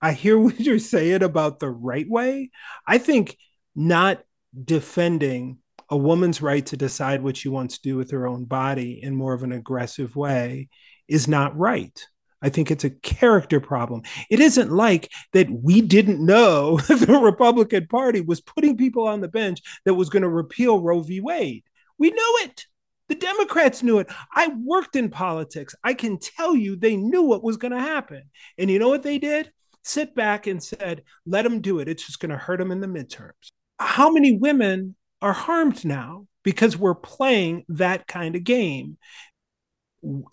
I 0.00 0.12
hear 0.12 0.38
what 0.38 0.60
you're 0.60 0.78
saying 0.78 1.22
about 1.22 1.58
the 1.58 1.70
right 1.70 2.08
way. 2.08 2.50
I 2.86 2.98
think 2.98 3.36
not 3.74 4.22
defending 4.64 5.58
a 5.88 5.96
woman's 5.96 6.40
right 6.40 6.64
to 6.66 6.76
decide 6.76 7.22
what 7.22 7.36
she 7.36 7.48
wants 7.48 7.76
to 7.76 7.82
do 7.82 7.96
with 7.96 8.12
her 8.12 8.26
own 8.26 8.44
body 8.44 9.02
in 9.02 9.14
more 9.14 9.34
of 9.34 9.42
an 9.42 9.52
aggressive 9.52 10.14
way 10.14 10.68
is 11.08 11.26
not 11.26 11.56
right. 11.58 12.06
I 12.42 12.48
think 12.48 12.70
it's 12.70 12.84
a 12.84 12.90
character 12.90 13.60
problem. 13.60 14.02
It 14.30 14.40
isn't 14.40 14.70
like 14.70 15.10
that 15.32 15.50
we 15.50 15.80
didn't 15.82 16.24
know 16.24 16.76
the 16.88 17.20
Republican 17.22 17.86
Party 17.86 18.20
was 18.20 18.40
putting 18.40 18.76
people 18.76 19.06
on 19.06 19.20
the 19.20 19.28
bench 19.28 19.60
that 19.84 19.94
was 19.94 20.08
going 20.08 20.22
to 20.22 20.28
repeal 20.28 20.80
Roe 20.80 21.00
v. 21.00 21.20
Wade. 21.20 21.64
We 21.98 22.10
knew 22.10 22.38
it. 22.44 22.66
The 23.08 23.14
Democrats 23.16 23.82
knew 23.82 23.98
it. 23.98 24.08
I 24.32 24.54
worked 24.64 24.96
in 24.96 25.10
politics. 25.10 25.74
I 25.82 25.94
can 25.94 26.18
tell 26.18 26.54
you 26.54 26.76
they 26.76 26.96
knew 26.96 27.22
what 27.22 27.42
was 27.42 27.56
going 27.56 27.72
to 27.72 27.80
happen. 27.80 28.22
And 28.56 28.70
you 28.70 28.78
know 28.78 28.88
what 28.88 29.02
they 29.02 29.18
did? 29.18 29.50
Sit 29.82 30.14
back 30.14 30.46
and 30.46 30.62
said, 30.62 31.02
let 31.26 31.42
them 31.42 31.60
do 31.60 31.80
it. 31.80 31.88
It's 31.88 32.06
just 32.06 32.20
going 32.20 32.30
to 32.30 32.36
hurt 32.36 32.58
them 32.58 32.70
in 32.70 32.80
the 32.80 32.86
midterms. 32.86 33.50
How 33.78 34.10
many 34.10 34.36
women 34.36 34.94
are 35.20 35.32
harmed 35.32 35.84
now 35.84 36.26
because 36.44 36.76
we're 36.76 36.94
playing 36.94 37.64
that 37.70 38.06
kind 38.06 38.36
of 38.36 38.44
game? 38.44 38.96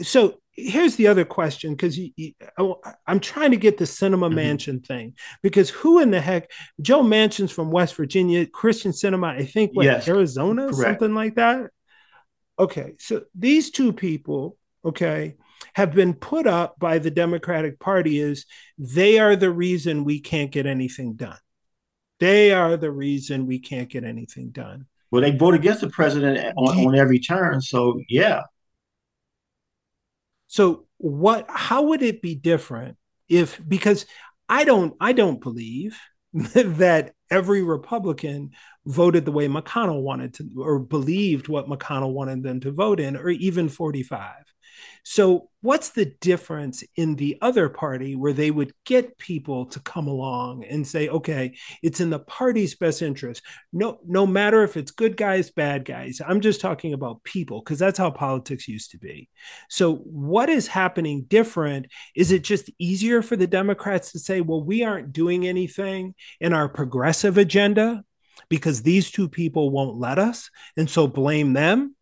So 0.04 0.40
here's 0.58 0.96
the 0.96 1.08
other 1.08 1.24
question 1.24 1.76
because 1.76 2.00
I'm 3.08 3.20
trying 3.20 3.52
to 3.52 3.58
get 3.58 3.78
the 3.78 3.86
Sinema 3.86 4.28
mm-hmm. 4.28 4.40
Manchin 4.40 4.86
thing 4.86 5.14
because 5.44 5.70
who 5.70 6.00
in 6.00 6.10
the 6.10 6.20
heck 6.20 6.52
Joe 6.82 7.04
Manchin's 7.04 7.52
from 7.52 7.72
West 7.72 7.96
Virginia, 7.96 8.46
Kyrsten 8.48 8.92
Sinema 8.92 9.40
I 9.40 9.46
think 9.46 9.72
what 9.74 9.86
yes, 9.86 10.08
Arizona, 10.08 10.64
correct. 10.64 10.78
something 10.78 11.14
like 11.14 11.36
that. 11.36 11.70
Okay, 12.60 12.96
so 12.98 13.22
these 13.36 13.70
two 13.70 13.94
people, 13.94 14.58
okay, 14.84 15.36
have 15.76 15.94
been 15.94 16.16
put 16.16 16.48
up 16.48 16.80
by 16.80 16.98
the 16.98 17.12
Democratic 17.12 17.80
Party 17.80 18.20
as 18.20 18.46
they 18.80 19.20
are 19.20 19.36
the 19.36 19.52
reason 19.52 20.04
we 20.04 20.20
can't 20.20 20.50
get 20.52 20.66
anything 20.66 21.14
done. 21.14 21.38
They 22.20 22.52
are 22.52 22.78
the 22.78 22.90
reason 22.90 23.46
we 23.46 23.60
can't 23.60 23.90
get 23.90 24.04
anything 24.04 24.50
done. 24.50 24.88
Well, 25.12 25.22
they 25.22 25.32
vote 25.32 25.54
against 25.54 25.82
the 25.82 25.90
president 25.90 26.54
on, 26.58 26.88
on 26.88 26.96
every 26.96 27.20
turn, 27.20 27.62
so 27.62 28.02
yeah. 28.10 28.42
So 30.48 30.86
what? 30.98 31.46
How 31.50 31.84
would 31.84 32.02
it 32.02 32.22
be 32.22 32.36
different 32.36 32.98
if 33.30 33.60
because 33.68 34.06
I 34.50 34.64
don't 34.64 34.96
I 35.00 35.14
don't 35.14 35.42
believe 35.42 35.98
that 36.34 37.14
every 37.30 37.64
Republican 37.64 38.52
voted 38.86 39.26
the 39.26 39.32
way 39.32 39.48
McConnell 39.48 40.02
wanted 40.02 40.34
to, 40.36 40.50
or 40.58 40.80
believed 40.80 41.48
what 41.48 41.68
McConnell 41.68 42.14
wanted 42.14 42.44
them 42.44 42.60
to 42.62 42.72
vote 42.72 43.00
in, 43.00 43.18
or 43.18 43.30
even 43.30 43.70
45. 43.70 44.34
So, 45.10 45.50
what's 45.62 45.92
the 45.92 46.14
difference 46.20 46.84
in 46.98 47.16
the 47.16 47.38
other 47.42 47.70
party 47.70 48.18
where 48.18 48.34
they 48.34 48.52
would 48.52 48.74
get 48.86 49.18
people 49.18 49.66
to 49.68 49.80
come 49.80 50.08
along 50.08 50.66
and 50.66 50.86
say, 50.86 51.08
okay, 51.08 51.56
it's 51.82 52.02
in 52.02 52.10
the 52.10 52.20
party's 52.20 52.76
best 52.76 53.02
interest? 53.02 53.42
No, 53.72 54.00
no 54.06 54.28
matter 54.28 54.64
if 54.64 54.76
it's 54.76 54.92
good 54.92 55.16
guys, 55.16 55.50
bad 55.50 55.86
guys. 55.86 56.20
I'm 56.28 56.42
just 56.42 56.60
talking 56.60 56.92
about 56.92 57.24
people 57.24 57.62
because 57.62 57.80
that's 57.80 57.98
how 57.98 58.12
politics 58.12 58.68
used 58.68 58.92
to 58.92 58.98
be. 58.98 59.30
So, 59.70 59.96
what 59.96 60.50
is 60.50 60.68
happening 60.68 61.24
different? 61.30 61.88
Is 62.14 62.34
it 62.34 62.44
just 62.44 62.70
easier 62.78 63.22
for 63.22 63.38
the 63.38 63.48
Democrats 63.48 64.12
to 64.12 64.20
say, 64.20 64.42
well, 64.42 64.62
we 64.62 64.84
aren't 64.84 65.14
doing 65.14 65.48
anything 65.48 66.16
in 66.42 66.52
our 66.52 66.68
progressive 66.68 67.38
agenda? 67.38 68.04
Because 68.50 68.82
these 68.82 69.10
two 69.10 69.30
people 69.30 69.70
won't 69.70 69.96
let 69.96 70.20
us. 70.20 70.50
And 70.76 70.90
so 70.90 71.08
blame 71.08 71.54
them 71.54 71.96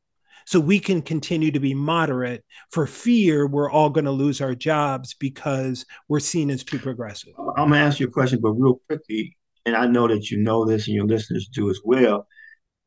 so 0.46 0.60
we 0.60 0.80
can 0.80 1.02
continue 1.02 1.52
to 1.52 1.60
be 1.60 1.74
moderate 1.74 2.44
for 2.72 2.88
fear 2.88 3.48
we're 3.48 3.72
all 3.72 3.90
going 3.90 4.06
to 4.06 4.12
lose 4.12 4.42
our 4.42 4.56
jobs 4.56 5.14
because 5.16 5.86
we're 6.08 6.20
seen 6.20 6.50
as 6.50 6.64
too 6.64 6.80
progressive. 6.80 7.34
I'm 7.58 7.70
going 7.70 7.80
to 7.82 7.86
ask 7.88 8.00
you 8.00 8.08
a 8.08 8.12
question, 8.12 8.40
but 8.42 8.52
real 8.52 8.80
quickly, 8.88 9.36
and 9.66 9.76
I 9.76 9.88
know 9.88 10.08
that 10.08 10.30
you 10.30 10.38
know 10.38 10.66
this 10.66 10.88
and 10.88 10.96
your 10.96 11.06
listeners 11.06 11.50
do 11.52 11.70
as 11.70 11.80
well. 11.84 12.28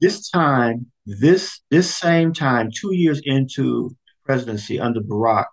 This 0.00 0.30
time, 0.30 0.86
this 1.06 1.60
this 1.70 1.92
same 1.92 2.32
time, 2.32 2.70
two 2.70 2.94
years 2.94 3.20
into 3.24 3.96
presidency 4.24 4.78
under 4.78 5.00
Barack, 5.00 5.46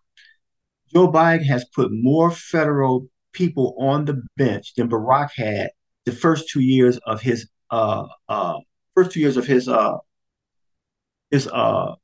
Joe 0.94 1.12
Biden 1.12 1.46
has 1.46 1.66
put 1.74 1.90
more 1.92 2.30
federal 2.30 3.08
people 3.34 3.76
on 3.80 4.06
the 4.06 4.22
bench 4.38 4.74
than 4.76 4.90
Barack 4.90 5.30
had 5.36 5.72
the 6.06 6.12
first 6.12 6.50
two 6.50 6.62
years 6.62 7.00
of 7.08 7.22
his 7.22 7.50
uh, 7.72 8.06
uh, 8.30 8.60
first 8.94 9.12
two 9.12 9.20
years 9.20 9.38
of 9.38 9.48
his 9.48 9.68
uh, 9.68 9.98
his 11.32 11.48
uh, 11.48 11.96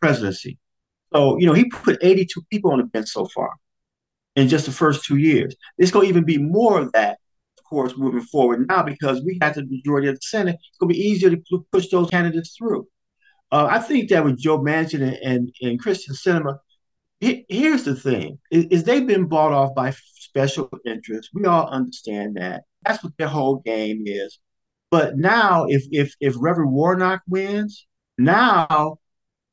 presidency. 0.00 0.58
So, 1.12 1.38
you 1.38 1.46
know, 1.46 1.52
he 1.52 1.64
put 1.64 1.98
82 2.02 2.42
people 2.50 2.72
on 2.72 2.78
the 2.78 2.84
bench 2.84 3.08
so 3.08 3.26
far 3.26 3.50
in 4.36 4.48
just 4.48 4.66
the 4.66 4.72
first 4.72 5.04
two 5.04 5.18
years. 5.18 5.54
It's 5.78 5.90
going 5.90 6.06
to 6.06 6.08
even 6.08 6.24
be 6.24 6.38
more 6.38 6.80
of 6.80 6.92
that, 6.92 7.18
of 7.58 7.64
course, 7.64 7.94
moving 7.96 8.22
forward 8.22 8.66
now 8.68 8.82
because 8.82 9.22
we 9.22 9.38
have 9.42 9.54
the 9.54 9.66
majority 9.66 10.08
of 10.08 10.14
the 10.14 10.22
Senate. 10.22 10.56
It's 10.68 10.78
going 10.78 10.88
to 10.92 10.94
be 10.94 11.00
easier 11.00 11.30
to 11.30 11.66
push 11.70 11.88
those 11.88 12.10
candidates 12.10 12.54
through. 12.56 12.86
Uh, 13.50 13.68
I 13.70 13.78
think 13.80 14.08
that 14.08 14.24
with 14.24 14.38
Joe 14.38 14.58
Manchin 14.58 15.02
and, 15.02 15.18
and, 15.22 15.54
and 15.60 15.80
Sinema, 15.80 16.58
he, 17.20 17.44
here's 17.48 17.84
the 17.84 17.94
thing, 17.94 18.38
is, 18.50 18.64
is 18.70 18.84
they've 18.84 19.06
been 19.06 19.26
bought 19.26 19.52
off 19.52 19.74
by 19.74 19.92
special 20.14 20.70
interests. 20.86 21.30
We 21.34 21.44
all 21.44 21.68
understand 21.68 22.36
that. 22.36 22.64
That's 22.84 23.04
what 23.04 23.12
their 23.18 23.28
whole 23.28 23.56
game 23.56 24.04
is. 24.06 24.38
But 24.90 25.16
now, 25.16 25.66
if 25.68 25.84
if 25.90 26.14
if 26.20 26.34
Reverend 26.38 26.72
Warnock 26.72 27.22
wins, 27.28 27.86
now 28.18 28.98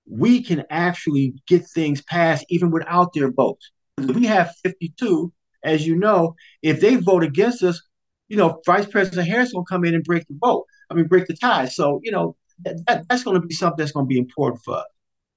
we 0.10 0.44
can 0.44 0.66
actually 0.70 1.36
get 1.48 1.68
things 1.68 2.02
passed 2.02 2.46
even 2.50 2.72
without 2.72 3.14
their 3.14 3.32
votes. 3.32 3.72
We 3.98 4.26
have 4.26 4.56
52, 4.64 5.32
as 5.64 5.86
you 5.86 5.96
know. 5.96 6.36
If 6.62 6.80
they 6.80 6.96
vote 6.96 7.24
against 7.24 7.64
us, 7.64 7.82
you 8.28 8.38
know, 8.38 8.62
Vice 8.66 8.86
President 8.86 9.28
Harris 9.28 9.52
will 9.54 9.66
come 9.66 9.84
in 9.86 9.94
and 9.94 10.04
break 10.04 10.26
the 10.28 10.38
vote. 10.40 10.66
I 10.90 10.94
mean, 10.94 11.08
break 11.08 11.28
the 11.28 11.36
tie. 11.36 11.66
So, 11.66 12.00
you 12.04 12.12
know, 12.12 12.36
that, 12.64 12.84
that, 12.88 13.06
that's 13.10 13.24
going 13.24 13.40
to 13.40 13.46
be 13.46 13.54
something 13.54 13.78
that's 13.78 13.92
going 13.92 14.06
to 14.06 14.10
be 14.10 14.18
important 14.18 14.62
for 14.64 14.78
us. 14.78 14.86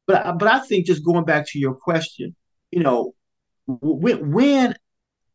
But, 0.07 0.39
but 0.39 0.49
I 0.49 0.61
think 0.61 0.87
just 0.87 1.05
going 1.05 1.25
back 1.25 1.47
to 1.49 1.59
your 1.59 1.75
question, 1.75 2.35
you 2.71 2.81
know, 2.81 3.15
when, 3.67 4.33
when 4.33 4.75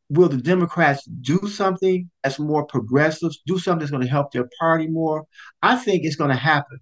will 0.09 0.29
the 0.29 0.37
Democrats 0.37 1.05
do 1.05 1.39
something 1.47 2.09
that's 2.23 2.39
more 2.39 2.65
progressive, 2.65 3.31
do 3.45 3.59
something 3.59 3.79
that's 3.79 3.91
going 3.91 4.03
to 4.03 4.09
help 4.09 4.31
their 4.31 4.49
party 4.59 4.87
more? 4.87 5.25
I 5.61 5.75
think 5.75 6.03
it's 6.03 6.15
going 6.15 6.31
to 6.31 6.35
happen. 6.35 6.79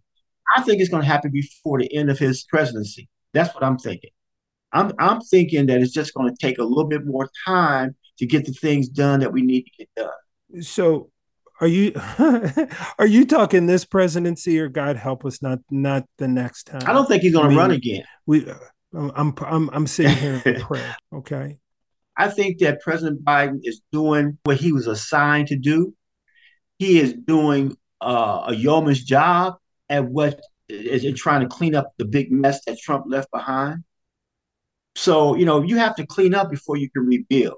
I 0.55 0.61
think 0.61 0.79
it's 0.81 0.89
going 0.89 1.03
to 1.03 1.07
happen 1.07 1.31
before 1.31 1.79
the 1.79 1.93
end 1.93 2.09
of 2.09 2.17
his 2.17 2.43
presidency. 2.43 3.09
That's 3.33 3.53
what 3.53 3.63
I'm 3.63 3.77
thinking. 3.77 4.11
I'm 4.71 4.93
I'm 4.99 5.21
thinking 5.21 5.65
that 5.67 5.81
it's 5.81 5.93
just 5.93 6.13
going 6.13 6.33
to 6.33 6.35
take 6.39 6.57
a 6.57 6.63
little 6.63 6.87
bit 6.87 7.05
more 7.05 7.29
time 7.45 7.95
to 8.19 8.25
get 8.25 8.45
the 8.45 8.53
things 8.53 8.87
done 8.87 9.19
that 9.19 9.31
we 9.31 9.41
need 9.41 9.63
to 9.63 9.71
get 9.77 9.89
done. 9.95 10.63
So, 10.63 11.11
are 11.59 11.67
you 11.67 11.93
are 12.99 13.07
you 13.07 13.25
talking 13.25 13.65
this 13.65 13.85
presidency 13.85 14.59
or 14.59 14.69
God 14.69 14.95
help 14.95 15.25
us 15.25 15.41
not 15.41 15.59
not 15.69 16.05
the 16.17 16.27
next 16.27 16.65
time? 16.65 16.83
I 16.85 16.93
don't 16.93 17.07
think 17.07 17.23
he's 17.23 17.33
going 17.33 17.43
to 17.43 17.47
I 17.47 17.49
mean, 17.49 17.57
run 17.57 17.71
again. 17.71 18.03
We, 18.25 18.49
I'm 18.93 19.33
I'm 19.37 19.69
I'm 19.71 19.87
sitting 19.87 20.15
here 20.15 20.41
in 20.45 20.61
prayer. 20.61 20.95
Okay. 21.13 21.57
I 22.17 22.29
think 22.29 22.59
that 22.59 22.81
President 22.81 23.23
Biden 23.25 23.59
is 23.63 23.81
doing 23.91 24.37
what 24.43 24.57
he 24.57 24.71
was 24.71 24.87
assigned 24.87 25.49
to 25.49 25.57
do. 25.57 25.93
He 26.79 26.99
is 26.99 27.13
doing 27.13 27.75
uh, 27.99 28.45
a 28.47 28.55
yeoman's 28.55 29.03
job 29.03 29.55
at 29.89 30.05
what 30.05 30.39
is 30.67 31.03
it 31.03 31.15
trying 31.15 31.41
to 31.41 31.47
clean 31.47 31.75
up 31.75 31.93
the 31.97 32.05
big 32.05 32.31
mess 32.31 32.63
that 32.65 32.79
Trump 32.79 33.05
left 33.07 33.29
behind. 33.31 33.83
So, 34.95 35.35
you 35.35 35.45
know, 35.45 35.61
you 35.61 35.77
have 35.77 35.95
to 35.97 36.05
clean 36.05 36.33
up 36.33 36.49
before 36.49 36.77
you 36.77 36.89
can 36.89 37.05
rebuild. 37.05 37.57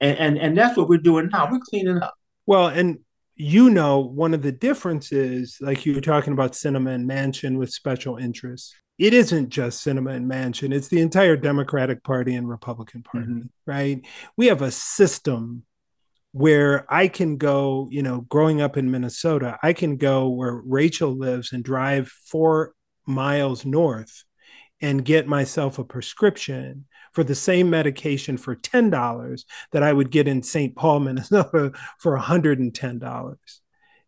And 0.00 0.18
and, 0.18 0.38
and 0.38 0.58
that's 0.58 0.76
what 0.76 0.88
we're 0.88 0.98
doing 0.98 1.28
now. 1.32 1.48
We're 1.50 1.60
cleaning 1.60 2.02
up. 2.02 2.14
Well, 2.46 2.68
and 2.68 2.98
you 3.34 3.70
know, 3.70 3.98
one 3.98 4.34
of 4.34 4.42
the 4.42 4.52
differences, 4.52 5.58
like 5.60 5.86
you 5.86 5.94
were 5.94 6.00
talking 6.00 6.32
about 6.32 6.52
Sinema 6.52 6.94
and 6.94 7.08
Manchin 7.08 7.58
with 7.58 7.70
special 7.70 8.16
interests, 8.16 8.74
it 8.98 9.14
isn't 9.14 9.48
just 9.48 9.84
Sinema 9.84 10.14
and 10.14 10.30
Manchin, 10.30 10.72
it's 10.72 10.88
the 10.88 11.00
entire 11.00 11.36
Democratic 11.36 12.04
Party 12.04 12.34
and 12.34 12.48
Republican 12.48 13.02
Party, 13.02 13.26
mm-hmm. 13.26 13.46
right? 13.66 14.00
We 14.36 14.46
have 14.46 14.62
a 14.62 14.70
system 14.70 15.64
where 16.32 16.92
I 16.92 17.08
can 17.08 17.36
go, 17.36 17.88
you 17.90 18.02
know, 18.02 18.22
growing 18.22 18.60
up 18.60 18.76
in 18.76 18.90
Minnesota, 18.90 19.58
I 19.62 19.74
can 19.74 19.96
go 19.96 20.28
where 20.28 20.62
Rachel 20.64 21.10
lives 21.10 21.52
and 21.52 21.62
drive 21.62 22.08
four 22.08 22.74
miles 23.06 23.64
north 23.64 24.24
and 24.80 25.04
get 25.04 25.28
myself 25.28 25.78
a 25.78 25.84
prescription 25.84 26.86
for 27.12 27.22
the 27.22 27.34
same 27.34 27.68
medication 27.68 28.38
for 28.38 28.56
$10 28.56 29.44
that 29.72 29.82
I 29.82 29.92
would 29.92 30.10
get 30.10 30.26
in 30.26 30.42
St. 30.42 30.74
Paul, 30.74 31.00
Minnesota 31.00 31.72
for 31.98 32.18
$110. 32.18 33.36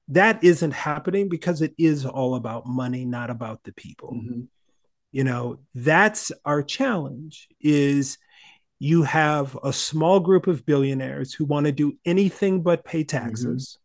That 0.08 0.44
isn't 0.44 0.72
happening 0.72 1.28
because 1.28 1.62
it 1.62 1.74
is 1.78 2.04
all 2.06 2.34
about 2.34 2.66
money, 2.66 3.04
not 3.04 3.30
about 3.30 3.62
the 3.64 3.72
people. 3.72 4.14
Mm-hmm. 4.14 4.40
You 5.12 5.24
know, 5.24 5.60
that's 5.74 6.32
our 6.44 6.62
challenge 6.62 7.48
is 7.60 8.18
you 8.78 9.02
have 9.02 9.58
a 9.62 9.72
small 9.72 10.20
group 10.20 10.46
of 10.46 10.66
billionaires 10.66 11.32
who 11.32 11.44
want 11.44 11.66
to 11.66 11.72
do 11.72 11.96
anything 12.04 12.62
but 12.62 12.84
pay 12.84 13.04
mm-hmm. 13.04 13.16
taxes. 13.16 13.78
Mm-hmm. 13.78 13.80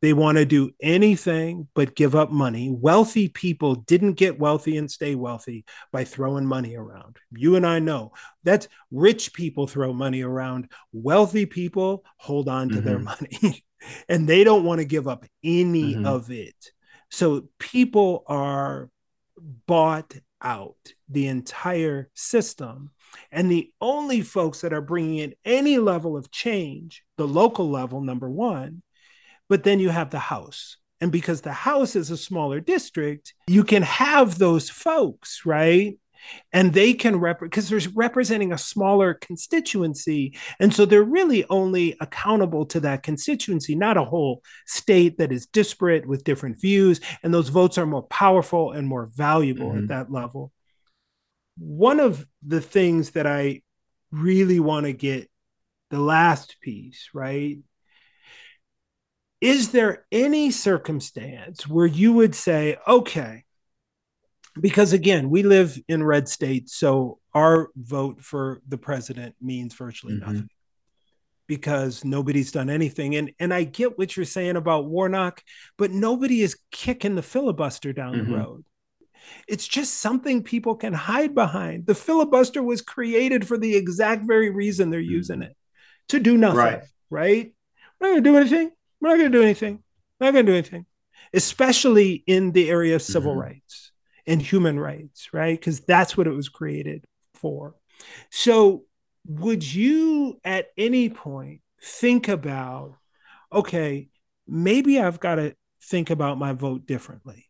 They 0.00 0.12
want 0.12 0.38
to 0.38 0.46
do 0.46 0.70
anything 0.80 1.66
but 1.74 1.96
give 1.96 2.14
up 2.14 2.30
money. 2.30 2.70
Wealthy 2.70 3.28
people 3.28 3.74
didn't 3.74 4.12
get 4.12 4.38
wealthy 4.38 4.76
and 4.76 4.88
stay 4.88 5.16
wealthy 5.16 5.64
by 5.90 6.04
throwing 6.04 6.46
money 6.46 6.76
around. 6.76 7.16
You 7.32 7.56
and 7.56 7.66
I 7.66 7.80
know 7.80 8.12
that's 8.44 8.68
rich 8.92 9.32
people 9.32 9.66
throw 9.66 9.92
money 9.92 10.22
around. 10.22 10.70
Wealthy 10.92 11.46
people 11.46 12.04
hold 12.16 12.48
on 12.48 12.68
to 12.68 12.76
mm-hmm. 12.76 12.86
their 12.86 12.98
money 13.00 13.64
and 14.08 14.28
they 14.28 14.44
don't 14.44 14.64
want 14.64 14.78
to 14.78 14.84
give 14.84 15.08
up 15.08 15.26
any 15.42 15.94
mm-hmm. 15.94 16.06
of 16.06 16.30
it. 16.30 16.72
So 17.10 17.48
people 17.58 18.22
are 18.28 18.90
bought 19.66 20.14
out 20.42 20.76
the 21.08 21.26
entire 21.26 22.08
system. 22.14 22.90
And 23.30 23.50
the 23.50 23.70
only 23.80 24.22
folks 24.22 24.62
that 24.62 24.72
are 24.72 24.80
bringing 24.80 25.18
in 25.18 25.34
any 25.44 25.78
level 25.78 26.16
of 26.16 26.30
change, 26.30 27.02
the 27.16 27.26
local 27.26 27.70
level, 27.70 28.00
number 28.00 28.28
one, 28.28 28.82
but 29.48 29.64
then 29.64 29.80
you 29.80 29.90
have 29.90 30.10
the 30.10 30.18
House. 30.18 30.76
And 31.00 31.12
because 31.12 31.40
the 31.40 31.52
House 31.52 31.94
is 31.96 32.10
a 32.10 32.16
smaller 32.16 32.60
district, 32.60 33.34
you 33.46 33.64
can 33.64 33.82
have 33.82 34.38
those 34.38 34.68
folks, 34.68 35.42
right? 35.44 35.98
And 36.52 36.72
they 36.72 36.94
can 36.94 37.16
rep 37.16 37.40
because 37.40 37.68
they're 37.68 37.80
representing 37.94 38.52
a 38.52 38.58
smaller 38.58 39.14
constituency. 39.14 40.36
And 40.58 40.74
so 40.74 40.84
they're 40.84 41.02
really 41.02 41.44
only 41.48 41.96
accountable 42.00 42.66
to 42.66 42.80
that 42.80 43.04
constituency, 43.04 43.76
not 43.76 43.96
a 43.96 44.04
whole 44.04 44.42
state 44.66 45.18
that 45.18 45.32
is 45.32 45.46
disparate 45.46 46.06
with 46.06 46.24
different 46.24 46.60
views. 46.60 47.00
And 47.22 47.32
those 47.32 47.48
votes 47.48 47.78
are 47.78 47.86
more 47.86 48.02
powerful 48.02 48.72
and 48.72 48.88
more 48.88 49.08
valuable 49.14 49.68
mm-hmm. 49.68 49.84
at 49.84 49.88
that 49.88 50.12
level. 50.12 50.52
One 51.58 52.00
of 52.00 52.26
the 52.46 52.60
things 52.60 53.10
that 53.10 53.26
I 53.26 53.62
really 54.10 54.60
want 54.60 54.86
to 54.86 54.92
get 54.92 55.30
the 55.90 56.00
last 56.00 56.56
piece, 56.60 57.10
right, 57.12 57.58
is 59.40 59.70
there 59.70 60.04
any 60.10 60.50
circumstance 60.50 61.66
where 61.66 61.86
you 61.86 62.12
would 62.12 62.34
say, 62.34 62.76
okay, 62.86 63.44
because 64.60 64.92
again, 64.92 65.30
we 65.30 65.42
live 65.42 65.78
in 65.88 66.02
red 66.02 66.28
states, 66.28 66.76
so 66.76 67.18
our 67.34 67.70
vote 67.76 68.22
for 68.22 68.60
the 68.66 68.78
president 68.78 69.36
means 69.40 69.74
virtually 69.74 70.14
mm-hmm. 70.14 70.26
nothing 70.26 70.48
because 71.46 72.04
nobody's 72.04 72.52
done 72.52 72.68
anything. 72.68 73.16
And 73.16 73.30
and 73.38 73.54
I 73.54 73.64
get 73.64 73.98
what 73.98 74.16
you're 74.16 74.26
saying 74.26 74.56
about 74.56 74.86
Warnock, 74.86 75.42
but 75.76 75.90
nobody 75.90 76.42
is 76.42 76.58
kicking 76.70 77.14
the 77.14 77.22
filibuster 77.22 77.92
down 77.92 78.14
mm-hmm. 78.14 78.30
the 78.30 78.38
road. 78.38 78.64
It's 79.46 79.66
just 79.66 79.94
something 79.94 80.42
people 80.42 80.74
can 80.76 80.92
hide 80.92 81.34
behind. 81.34 81.86
The 81.86 81.94
filibuster 81.94 82.62
was 82.62 82.82
created 82.82 83.46
for 83.46 83.56
the 83.56 83.76
exact 83.76 84.26
very 84.26 84.50
reason 84.50 84.90
they're 84.90 85.00
mm-hmm. 85.00 85.10
using 85.10 85.42
it 85.42 85.56
to 86.08 86.20
do 86.20 86.36
nothing, 86.36 86.58
right? 86.58 86.82
right? 87.10 87.54
We're 88.00 88.08
not 88.08 88.12
going 88.12 88.24
to 88.24 88.30
do 88.30 88.36
anything. 88.36 88.70
We're 89.00 89.08
not 89.10 89.16
going 89.18 89.32
to 89.32 89.38
do 89.38 89.44
anything. 89.44 89.82
We're 90.20 90.26
Not 90.26 90.32
going 90.32 90.46
to 90.46 90.52
do 90.52 90.56
anything, 90.58 90.86
especially 91.32 92.24
in 92.26 92.52
the 92.52 92.68
area 92.70 92.96
of 92.96 93.02
civil 93.02 93.32
mm-hmm. 93.32 93.40
rights 93.40 93.92
and 94.26 94.42
human 94.42 94.78
rights, 94.78 95.32
right? 95.32 95.58
Because 95.58 95.80
that's 95.80 96.16
what 96.16 96.26
it 96.26 96.32
was 96.32 96.48
created 96.48 97.04
for. 97.34 97.74
So, 98.30 98.84
would 99.26 99.62
you 99.62 100.40
at 100.44 100.68
any 100.76 101.10
point 101.10 101.60
think 101.82 102.28
about, 102.28 102.96
okay, 103.52 104.08
maybe 104.46 105.00
I've 105.00 105.20
got 105.20 105.36
to 105.36 105.54
think 105.82 106.10
about 106.10 106.38
my 106.38 106.52
vote 106.52 106.86
differently? 106.86 107.47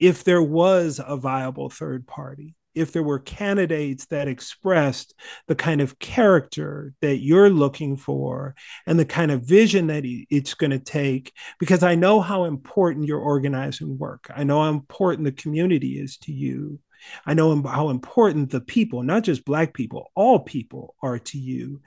If 0.00 0.24
there 0.24 0.42
was 0.42 1.00
a 1.04 1.16
viable 1.16 1.70
third 1.70 2.06
party, 2.06 2.56
if 2.74 2.92
there 2.92 3.02
were 3.02 3.18
candidates 3.18 4.06
that 4.06 4.28
expressed 4.28 5.14
the 5.46 5.54
kind 5.54 5.80
of 5.80 5.98
character 5.98 6.92
that 7.00 7.18
you're 7.18 7.50
looking 7.50 7.96
for 7.96 8.54
and 8.86 8.98
the 8.98 9.04
kind 9.04 9.30
of 9.30 9.42
vision 9.42 9.86
that 9.86 10.02
it's 10.30 10.54
going 10.54 10.70
to 10.70 10.78
take 10.78 11.32
because 11.58 11.82
i 11.82 11.94
know 11.94 12.20
how 12.20 12.44
important 12.44 13.06
your 13.06 13.20
organizing 13.20 13.96
work 13.98 14.30
i 14.34 14.44
know 14.44 14.62
how 14.62 14.70
important 14.70 15.24
the 15.24 15.32
community 15.32 15.98
is 15.98 16.16
to 16.18 16.32
you 16.32 16.78
i 17.26 17.34
know 17.34 17.62
how 17.62 17.90
important 17.90 18.50
the 18.50 18.60
people 18.60 19.02
not 19.02 19.22
just 19.22 19.44
black 19.44 19.72
people 19.72 20.10
all 20.14 20.38
people 20.38 20.94
are 21.02 21.18
to 21.18 21.38
you. 21.38 21.80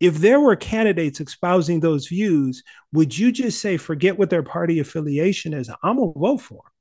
If 0.00 0.18
there 0.18 0.40
were 0.40 0.56
candidates 0.56 1.20
espousing 1.20 1.80
those 1.80 2.08
views 2.08 2.62
would 2.92 3.16
you 3.16 3.32
just 3.32 3.60
say 3.60 3.76
forget 3.76 4.18
what 4.18 4.28
their 4.28 4.42
party 4.42 4.78
affiliation 4.78 5.54
is 5.54 5.70
i'm 5.82 5.96
gonna 5.96 6.12
vote 6.14 6.42
for 6.42 6.62
them 6.64 6.73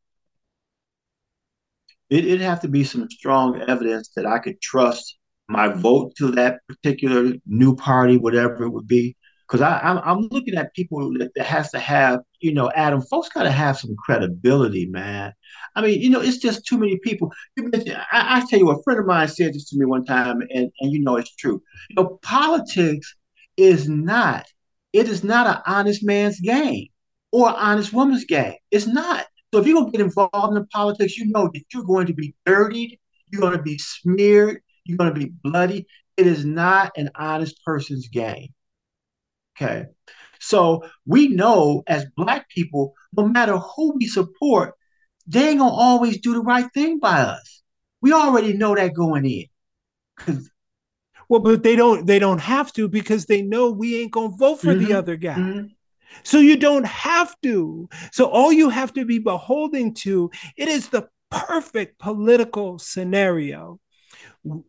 it, 2.09 2.25
it'd 2.25 2.41
have 2.41 2.61
to 2.61 2.67
be 2.67 2.83
some 2.83 3.09
strong 3.09 3.61
evidence 3.61 4.09
that 4.15 4.25
I 4.25 4.39
could 4.39 4.61
trust 4.61 5.17
my 5.47 5.67
vote 5.67 6.15
to 6.17 6.31
that 6.31 6.59
particular 6.67 7.33
new 7.45 7.75
party, 7.75 8.17
whatever 8.17 8.63
it 8.63 8.69
would 8.69 8.87
be. 8.87 9.15
Because 9.47 9.61
I'm, 9.61 9.99
I'm 9.99 10.29
looking 10.31 10.55
at 10.55 10.73
people 10.73 11.13
that, 11.19 11.31
that 11.35 11.45
has 11.45 11.69
to 11.71 11.79
have, 11.79 12.21
you 12.39 12.53
know, 12.53 12.71
Adam, 12.71 13.01
folks 13.01 13.29
got 13.29 13.43
to 13.43 13.51
have 13.51 13.77
some 13.77 13.93
credibility, 13.97 14.87
man. 14.87 15.33
I 15.75 15.81
mean, 15.81 16.01
you 16.01 16.09
know, 16.09 16.21
it's 16.21 16.37
just 16.37 16.65
too 16.65 16.77
many 16.77 16.97
people. 16.99 17.31
I, 17.59 17.67
I 18.11 18.45
tell 18.49 18.57
you, 18.57 18.71
a 18.71 18.81
friend 18.83 19.01
of 19.01 19.05
mine 19.05 19.27
said 19.27 19.53
this 19.53 19.69
to 19.69 19.77
me 19.77 19.85
one 19.85 20.05
time, 20.05 20.41
and, 20.49 20.71
and 20.79 20.91
you 20.91 21.01
know, 21.01 21.17
it's 21.17 21.35
true. 21.35 21.61
You 21.89 21.95
know, 21.97 22.19
politics 22.23 23.15
is 23.57 23.87
not, 23.87 24.45
it 24.93 25.07
is 25.09 25.23
not 25.23 25.45
an 25.45 25.61
honest 25.67 26.03
man's 26.03 26.39
game 26.39 26.87
or 27.31 27.49
honest 27.49 27.93
woman's 27.93 28.25
game. 28.25 28.55
It's 28.71 28.87
not. 28.87 29.25
So 29.53 29.59
if 29.59 29.67
you're 29.67 29.75
going 29.75 29.91
to 29.91 29.95
get 29.95 30.03
involved 30.03 30.57
in 30.57 30.65
politics, 30.69 31.15
you 31.15 31.27
know 31.27 31.47
that 31.53 31.61
you're 31.71 31.83
going 31.83 32.07
to 32.07 32.13
be 32.13 32.33
dirtied, 32.43 32.97
you're 33.27 33.39
going 33.39 33.55
to 33.55 33.61
be 33.61 33.77
smeared, 33.77 34.63
you're 34.83 34.97
going 34.97 35.13
to 35.13 35.19
be 35.19 35.31
bloody. 35.43 35.85
It 36.17 36.25
is 36.25 36.43
not 36.43 36.91
an 36.97 37.11
honest 37.13 37.63
person's 37.63 38.07
game. 38.07 38.47
Okay. 39.55 39.85
So 40.39 40.85
we 41.05 41.27
know 41.27 41.83
as 41.85 42.07
Black 42.17 42.49
people, 42.49 42.95
no 43.15 43.27
matter 43.27 43.59
who 43.59 43.93
we 43.95 44.07
support, 44.07 44.73
they 45.27 45.49
ain't 45.49 45.59
going 45.59 45.69
to 45.69 45.77
always 45.77 46.19
do 46.19 46.33
the 46.33 46.41
right 46.41 46.65
thing 46.73 46.97
by 46.97 47.19
us. 47.19 47.61
We 48.01 48.11
already 48.11 48.53
know 48.53 48.73
that 48.73 48.95
going 48.95 49.27
in. 49.27 50.49
Well, 51.29 51.41
but 51.41 51.61
they 51.61 51.75
don't 51.75 52.05
they 52.05 52.19
don't 52.19 52.41
have 52.41 52.73
to 52.73 52.87
because 52.87 53.25
they 53.25 53.41
know 53.41 53.71
we 53.71 54.01
ain't 54.01 54.11
gonna 54.11 54.35
vote 54.35 54.59
for 54.59 54.73
mm-hmm, 54.73 54.85
the 54.85 54.93
other 54.93 55.15
guy. 55.15 55.35
Mm-hmm. 55.35 55.67
So 56.21 56.39
you 56.39 56.57
don't 56.57 56.85
have 56.85 57.35
to. 57.41 57.89
So 58.11 58.25
all 58.25 58.53
you 58.53 58.69
have 58.69 58.93
to 58.93 59.05
be 59.05 59.19
beholding 59.19 59.93
to, 59.95 60.29
it 60.55 60.67
is 60.67 60.89
the 60.89 61.07
perfect 61.31 61.97
political 61.99 62.77
scenario. 62.77 63.79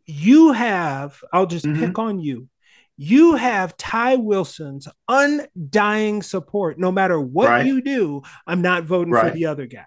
You 0.07 0.52
have, 0.52 1.20
I'll 1.33 1.46
just 1.46 1.66
mm-hmm. 1.66 1.85
pick 1.85 1.98
on 1.98 2.20
you. 2.20 2.48
You 2.96 3.35
have 3.35 3.76
Ty 3.76 4.16
Wilson's 4.16 4.88
undying 5.09 6.22
support. 6.22 6.78
No 6.78 6.92
matter 6.92 7.20
what 7.20 7.48
right. 7.48 7.66
you 7.66 7.83
do, 7.83 8.22
I'm 8.46 8.62
not 8.62 8.85
voting 8.85 9.12
right. 9.12 9.33
for 9.33 9.37
the 9.37 9.46
other 9.46 9.66
guy. 9.66 9.85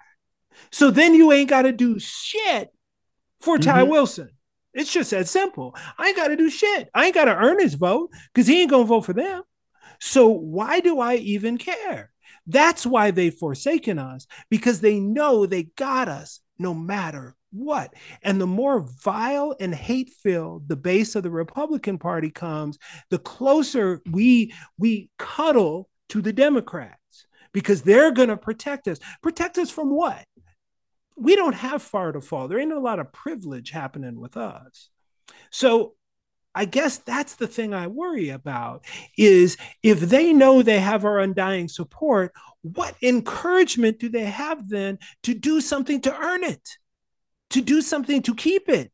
So 0.72 0.92
then 0.92 1.14
you 1.14 1.32
ain't 1.32 1.50
got 1.50 1.64
to 1.64 1.72
do 1.72 2.00
shit 2.00 2.70
for 3.40 3.58
mm-hmm. 3.58 3.70
Ty 3.70 3.84
Wilson. 3.84 4.30
It's 4.74 4.92
just 4.92 5.12
that 5.12 5.28
simple. 5.28 5.76
I 5.98 6.10
ain't 6.10 6.18
got 6.18 6.28
to 6.28 6.36
do 6.36 6.50
shit. 6.50 6.90
I 6.94 7.06
ain't 7.06 7.16
got 7.16 7.26
to 7.26 7.36
earn 7.36 7.60
his 7.60 7.74
vote 7.74 8.12
because 8.34 8.48
he 8.48 8.62
ain't 8.62 8.70
going 8.70 8.84
to 8.84 8.88
vote 8.88 9.06
for 9.06 9.14
them. 9.14 9.42
So 10.00 10.28
why 10.28 10.80
do 10.80 11.00
I 11.00 11.16
even 11.16 11.58
care? 11.58 12.12
That's 12.46 12.86
why 12.86 13.12
they've 13.12 13.34
forsaken 13.34 14.00
us 14.00 14.26
because 14.50 14.80
they 14.82 15.00
know 15.00 15.46
they 15.46 15.64
got 15.64 16.08
us 16.08 16.40
no 16.58 16.74
matter 16.74 17.36
what. 17.52 17.94
And 18.22 18.40
the 18.40 18.48
more 18.48 18.88
vile 19.04 19.56
and 19.60 19.74
hate 19.74 20.12
filled 20.24 20.68
the 20.68 20.76
base 20.76 21.16
of 21.16 21.24
the 21.24 21.30
Republican 21.30 21.98
Party 21.98 22.30
comes, 22.30 22.78
the 23.10 23.20
closer 23.20 24.02
we 24.10 24.54
we 24.78 25.10
cuddle 25.18 25.90
to 26.10 26.22
the 26.22 26.34
Democrats 26.34 27.28
because 27.52 27.82
they're 27.82 28.12
going 28.12 28.30
to 28.30 28.38
protect 28.38 28.88
us. 28.88 29.00
Protect 29.22 29.58
us 29.58 29.70
from 29.70 29.90
what? 29.90 30.24
We 31.16 31.36
don't 31.36 31.56
have 31.56 31.82
far 31.82 32.12
to 32.12 32.22
fall. 32.22 32.48
There 32.48 32.60
ain't 32.60 32.72
a 32.72 32.80
lot 32.80 33.00
of 33.00 33.12
privilege 33.12 33.72
happening 33.72 34.20
with 34.20 34.38
us. 34.38 34.90
So 35.50 35.96
I 36.58 36.66
guess 36.66 36.98
that's 36.98 37.36
the 37.36 37.46
thing 37.46 37.76
I 37.76 37.86
worry 37.86 38.30
about 38.30 38.84
is 39.16 39.58
if 39.84 40.00
they 40.00 40.34
know 40.34 40.64
they 40.64 40.80
have 40.80 41.06
our 41.06 41.20
undying 41.20 41.68
support, 41.68 42.34
what 42.64 42.96
encouragement 43.04 44.00
do 44.00 44.10
they 44.10 44.26
have 44.26 44.68
then 44.68 44.98
to 45.22 45.36
do 45.36 45.62
something 45.62 46.02
to 46.02 46.18
earn 46.18 46.44
it, 46.44 46.68
to 47.52 47.62
do 47.62 47.84
something 47.84 48.24
to 48.24 48.34
keep 48.34 48.70
it? 48.70 48.92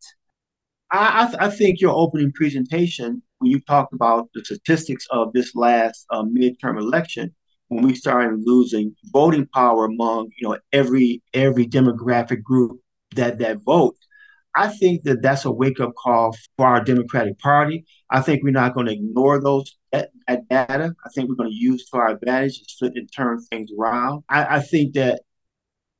I, 0.91 1.23
I, 1.23 1.26
th- 1.28 1.38
I 1.39 1.49
think 1.49 1.80
your 1.80 1.93
opening 1.93 2.34
presentation, 2.34 3.23
when 3.39 3.49
you 3.49 3.62
talked 3.62 3.93
about 3.93 4.28
the 4.34 4.43
statistics 4.43 5.08
of 5.10 5.32
this 5.32 5.56
last 5.56 6.06
uh, 6.10 6.23
midterm 6.23 6.78
election, 6.78 7.34
when 7.69 7.86
we 7.86 7.95
started 7.95 8.41
losing 8.43 8.93
voting 9.06 9.47
power 9.54 9.86
among 9.86 10.32
you 10.38 10.49
know 10.49 10.58
every 10.73 11.23
every 11.34 11.65
demographic 11.65 12.43
group 12.43 12.82
that 13.15 13.39
that 13.39 13.60
vote, 13.62 13.95
I 14.56 14.68
think 14.68 15.04
that 15.04 15.22
that's 15.22 15.46
a 15.46 15.52
wake 15.52 15.80
up 15.80 15.94
call 15.96 16.36
for 16.58 16.68
our 16.68 16.84
Democratic 16.84 17.39
Party. 17.39 17.86
I 18.10 18.22
think 18.22 18.44
we're 18.44 18.52
not 18.52 18.76
going 18.76 18.86
to 18.86 18.94
ignore 18.94 19.42
those 19.42 19.78
that, 19.92 20.10
data. 20.28 20.94
I 21.06 21.10
think 21.13 21.30
we're 21.30 21.36
going 21.36 21.50
to 21.50 21.56
use 21.56 21.89
to 21.89 21.98
our 21.98 22.10
advantage 22.10 22.62
and, 22.82 22.96
and 22.96 23.10
turn 23.16 23.42
things 23.42 23.72
around. 23.78 24.24
I, 24.30 24.58
I 24.58 24.60
think 24.62 24.94
that 24.94 25.22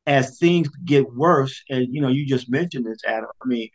as 0.06 0.38
things 0.38 0.70
get 0.86 1.14
worse, 1.14 1.64
and 1.70 1.88
you 1.94 2.02
know, 2.02 2.10
you 2.10 2.28
just 2.28 2.50
mentioned 2.50 2.86
this, 2.86 3.00
Adam. 3.08 3.30
I 3.42 3.48
mean, 3.48 3.70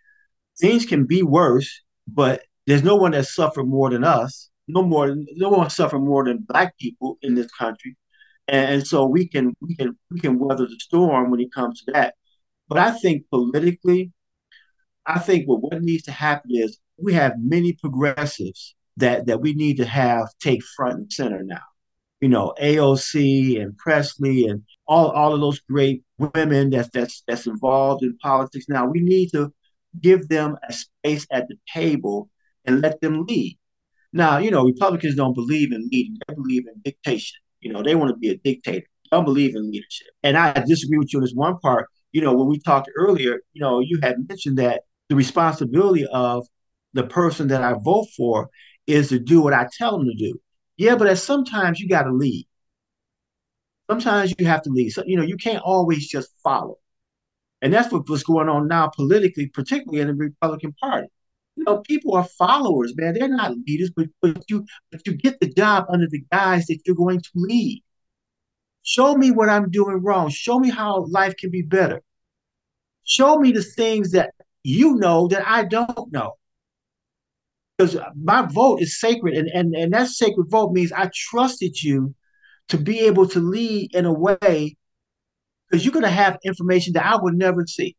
things 0.61 0.85
can 0.87 1.07
be 1.07 1.23
worse, 1.23 1.83
but 2.07 2.43
there's 2.67 2.83
no 2.83 2.97
one 2.97 3.13
that 3.13 3.27
suffered 3.27 3.65
more 3.65 3.91
than 3.91 4.05
us. 4.05 4.51
No 4.69 4.83
more, 4.83 5.17
no 5.37 5.49
one 5.49 5.71
suffered 5.71 6.01
more 6.01 6.25
than 6.25 6.45
black 6.47 6.77
people 6.79 7.17
in 7.23 7.35
this 7.35 7.51
country, 7.53 7.97
and, 8.47 8.75
and 8.75 8.87
so 8.87 9.07
we 9.07 9.27
can 9.27 9.55
we 9.61 9.75
can 9.75 9.97
we 10.11 10.21
can 10.21 10.39
weather 10.39 10.67
the 10.67 10.77
storm 10.79 11.31
when 11.31 11.41
it 11.41 11.53
comes 11.53 11.83
to 11.85 11.93
that. 11.93 12.15
But 12.69 12.79
I 12.79 12.91
think 12.91 13.25
politically, 13.31 14.13
I 15.09 15.19
think 15.19 15.49
what 15.49 15.63
what 15.63 15.83
needs 15.83 16.05
to 16.05 16.13
happen 16.13 16.51
is 16.53 16.79
we 16.99 17.15
have 17.15 17.33
many 17.39 17.73
progressives 17.73 18.75
that 18.99 19.27
that 19.27 19.41
we 19.41 19.55
need 19.55 19.79
to 19.79 19.87
have 19.87 20.29
take 20.39 20.63
front 20.77 20.99
and 20.99 21.13
center 21.13 21.43
now. 21.43 21.63
You 22.21 22.29
know, 22.29 22.55
AOC 22.61 23.61
and 23.61 23.77
Pressley 23.79 24.47
and 24.47 24.63
all, 24.87 25.11
all 25.11 25.33
of 25.35 25.41
those 25.41 25.61
great 25.61 26.03
women 26.19 26.71
that's 26.71 26.91
that's 26.91 27.23
that's 27.27 27.47
involved 27.47 28.03
in 28.03 28.19
politics 28.19 28.67
now. 28.69 28.87
We 28.87 29.01
need 29.01 29.31
to 29.31 29.53
give 30.01 30.29
them 30.29 30.57
a 30.69 30.73
space 30.73 31.27
at 31.33 31.49
the 31.49 31.57
table 31.73 32.29
and 32.67 32.83
let 32.83 33.01
them 33.01 33.25
lead. 33.27 33.59
Now, 34.13 34.39
you 34.39 34.51
know, 34.51 34.65
Republicans 34.65 35.15
don't 35.15 35.35
believe 35.35 35.73
in 35.73 35.89
leading, 35.91 36.19
they 36.27 36.35
believe 36.35 36.67
in 36.67 36.81
dictation. 36.85 37.39
You 37.61 37.73
know, 37.73 37.83
they 37.83 37.95
want 37.95 38.11
to 38.11 38.17
be 38.17 38.29
a 38.29 38.37
dictator. 38.37 38.87
They 39.11 39.17
don't 39.17 39.25
believe 39.25 39.57
in 39.57 39.71
leadership. 39.71 40.09
And 40.23 40.37
I 40.37 40.53
disagree 40.53 40.99
with 40.99 41.13
you 41.13 41.19
on 41.19 41.25
this 41.25 41.33
one 41.35 41.59
part. 41.61 41.89
You 42.13 42.21
know, 42.23 42.35
when 42.35 42.49
we 42.49 42.59
talked 42.59 42.91
earlier, 42.97 43.41
you 43.53 43.61
know, 43.61 43.81
you 43.81 43.99
had 44.03 44.17
mentioned 44.29 44.59
that 44.59 44.83
the 45.09 45.17
responsibility 45.17 46.07
of 46.13 46.47
the 46.93 47.05
person 47.05 47.49
that 47.49 47.63
I 47.63 47.75
vote 47.75 48.07
for 48.17 48.51
is 48.87 49.09
to 49.11 49.19
do 49.19 49.41
what 49.41 49.53
I 49.53 49.69
tell 49.77 49.99
them 49.99 50.07
to 50.07 50.15
do. 50.15 50.41
Yeah, 50.77 50.97
but 50.97 51.09
at 51.09 51.19
sometimes 51.19 51.81
you 51.81 51.89
got 51.89 52.05
to 52.05 52.13
lead. 52.13 52.47
Sometimes 53.91 54.35
you 54.39 54.47
have 54.47 54.63
to 54.63 54.71
lead. 54.71 54.91
So, 54.91 55.03
you 55.07 55.17
know, 55.17 55.25
you 55.25 55.37
can't 55.37 55.63
always 55.63 56.09
just 56.09 56.31
follow. 56.43 56.77
And 57.63 57.73
that's 57.73 57.93
what, 57.93 58.09
what's 58.09 58.23
going 58.23 58.49
on 58.49 58.69
now 58.69 58.89
politically, 58.89 59.49
particularly 59.49 60.01
in 60.01 60.09
the 60.09 60.15
Republican 60.15 60.75
Party. 60.81 61.09
You 61.57 61.65
know, 61.65 61.79
people 61.79 62.15
are 62.15 62.25
followers, 62.25 62.95
man. 62.97 63.15
They're 63.15 63.29
not 63.29 63.57
leaders, 63.67 63.91
but, 63.95 64.07
but 64.23 64.45
you 64.49 64.65
but 64.93 65.05
you 65.07 65.15
get 65.15 65.41
the 65.41 65.53
job 65.53 65.87
under 65.89 66.07
the 66.09 66.23
guise 66.31 66.67
that 66.67 66.79
you're 66.87 66.95
going 66.95 67.21
to 67.21 67.31
lead. 67.35 67.83
Show 68.83 69.17
me 69.17 69.33
what 69.33 69.49
I'm 69.49 69.71
doing 69.71 70.03
wrong. 70.03 70.31
Show 70.31 70.61
me 70.61 70.71
how 70.71 71.07
life 71.07 71.37
can 71.37 71.51
be 71.51 71.63
better. 71.63 72.01
Show 73.03 73.39
me 73.39 73.51
the 73.51 73.63
things 73.63 74.13
that 74.13 74.35
you 74.63 74.97
know 74.97 75.29
that 75.29 75.47
I 75.47 75.65
don't 75.65 76.13
know. 76.13 76.35
Because 77.77 77.97
my 78.21 78.43
vote 78.43 78.83
is 78.83 78.99
sacred, 78.99 79.35
and, 79.35 79.49
and, 79.49 79.75
and 79.75 79.93
that 79.93 80.09
sacred 80.09 80.51
vote 80.51 80.73
means 80.73 80.91
I 80.91 81.11
trusted 81.15 81.81
you 81.81 82.15
to 82.69 82.77
be 82.77 83.01
able 83.01 83.29
to 83.29 83.41
lead 83.41 83.95
in 83.95 84.05
a 84.05 84.13
way 84.13 84.77
because 85.69 85.85
you're 85.85 85.93
going 85.93 86.05
to 86.05 86.11
have 86.11 86.39
information 86.45 86.95
that 86.95 87.07
I 87.07 87.17
would 87.21 87.35
never 87.35 87.67
see. 87.67 87.97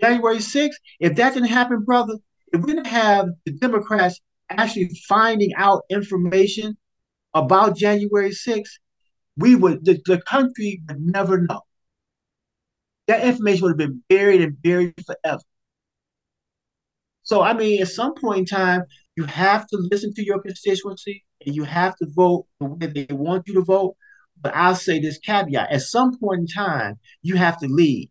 January 0.00 0.38
6th, 0.38 0.74
if 1.00 1.16
that 1.16 1.34
didn't 1.34 1.48
happen, 1.48 1.84
brother, 1.84 2.14
if 2.52 2.60
we 2.60 2.72
didn't 2.72 2.86
have 2.86 3.28
the 3.44 3.52
Democrats 3.52 4.20
actually 4.50 4.90
finding 5.08 5.52
out 5.56 5.82
information 5.90 6.76
about 7.32 7.76
January 7.76 8.30
6th, 8.30 8.78
we 9.36 9.54
would, 9.54 9.84
the, 9.84 10.00
the 10.06 10.20
country 10.22 10.82
would 10.88 11.00
never 11.00 11.42
know. 11.42 11.62
That 13.06 13.24
information 13.24 13.62
would 13.62 13.70
have 13.70 13.88
been 13.88 14.02
buried 14.08 14.40
and 14.40 14.60
buried 14.60 14.94
forever. 15.04 15.42
So, 17.22 17.42
I 17.42 17.54
mean, 17.54 17.80
at 17.80 17.88
some 17.88 18.14
point 18.14 18.38
in 18.40 18.44
time, 18.46 18.84
you 19.16 19.24
have 19.24 19.66
to 19.68 19.88
listen 19.90 20.12
to 20.14 20.24
your 20.24 20.40
constituency 20.40 21.24
and 21.44 21.54
you 21.54 21.64
have 21.64 21.96
to 21.96 22.06
vote 22.10 22.46
the 22.60 22.66
way 22.66 22.86
they 22.86 23.14
want 23.14 23.48
you 23.48 23.54
to 23.54 23.62
vote. 23.62 23.96
But 24.40 24.54
I'll 24.54 24.74
say 24.74 24.98
this 24.98 25.18
caveat 25.18 25.70
at 25.70 25.82
some 25.82 26.18
point 26.18 26.40
in 26.40 26.46
time, 26.46 26.98
you 27.22 27.36
have 27.36 27.58
to 27.60 27.66
lead. 27.66 28.10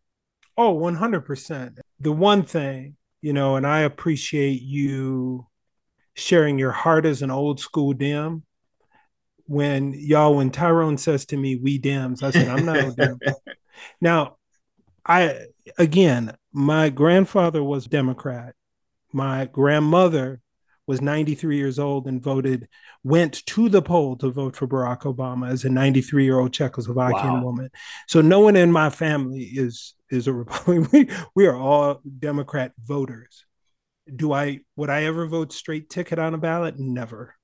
Oh, 0.58 0.76
100%. 0.76 1.78
The 2.00 2.12
one 2.12 2.44
thing, 2.44 2.96
you 3.22 3.34
know, 3.34 3.56
and 3.56 3.68
I 3.68 3.82
appreciate 3.82 4.62
you 4.62 5.48
sharing 6.16 6.58
your 6.58 6.72
heart 6.72 7.06
as 7.06 7.22
an 7.22 7.32
old 7.32 7.60
school 7.60 7.94
Dem. 7.94 8.44
When 9.46 9.94
y'all, 9.94 10.36
when 10.36 10.52
Tyrone 10.52 10.98
says 10.98 11.26
to 11.28 11.38
me, 11.38 11.56
we 11.56 11.80
Dems, 11.80 12.24
I 12.24 12.32
said, 12.32 12.48
I'm 12.48 12.66
not 12.66 12.78
a 12.78 12.92
Dem. 12.92 13.20
now, 14.02 14.38
I, 15.06 15.48
again, 15.78 16.36
my 16.52 16.90
grandfather 16.90 17.64
was 17.64 17.86
Democrat. 17.86 18.56
My 19.12 19.46
grandmother 19.46 20.42
was 20.86 21.02
93 21.02 21.58
years 21.58 21.80
old 21.80 22.08
and 22.08 22.22
voted, 22.22 22.68
went 23.04 23.46
to 23.46 23.70
the 23.70 23.82
poll 23.82 24.18
to 24.18 24.30
vote 24.30 24.56
for 24.56 24.68
Barack 24.68 25.02
Obama 25.02 25.50
as 25.50 25.64
a 25.64 25.70
93 25.70 26.24
year 26.24 26.40
old 26.40 26.52
Czechoslovakian 26.52 27.34
wow. 27.34 27.44
woman. 27.44 27.70
So 28.08 28.22
no 28.22 28.42
one 28.42 28.56
in 28.56 28.72
my 28.72 28.90
family 28.90 29.44
is 29.44 29.94
is 30.10 30.28
a 30.28 30.34
Republican. 30.34 30.88
We, 30.92 31.10
we 31.36 31.48
are 31.48 31.56
all 31.56 32.02
Democrat 32.20 32.74
voters. 32.84 33.46
Do 34.14 34.34
I 34.34 34.60
would 34.76 34.90
I 34.90 35.04
ever 35.04 35.26
vote 35.28 35.54
straight 35.54 35.90
ticket 35.90 36.20
on 36.20 36.34
a 36.34 36.38
ballot? 36.38 36.78
Never. 36.78 37.36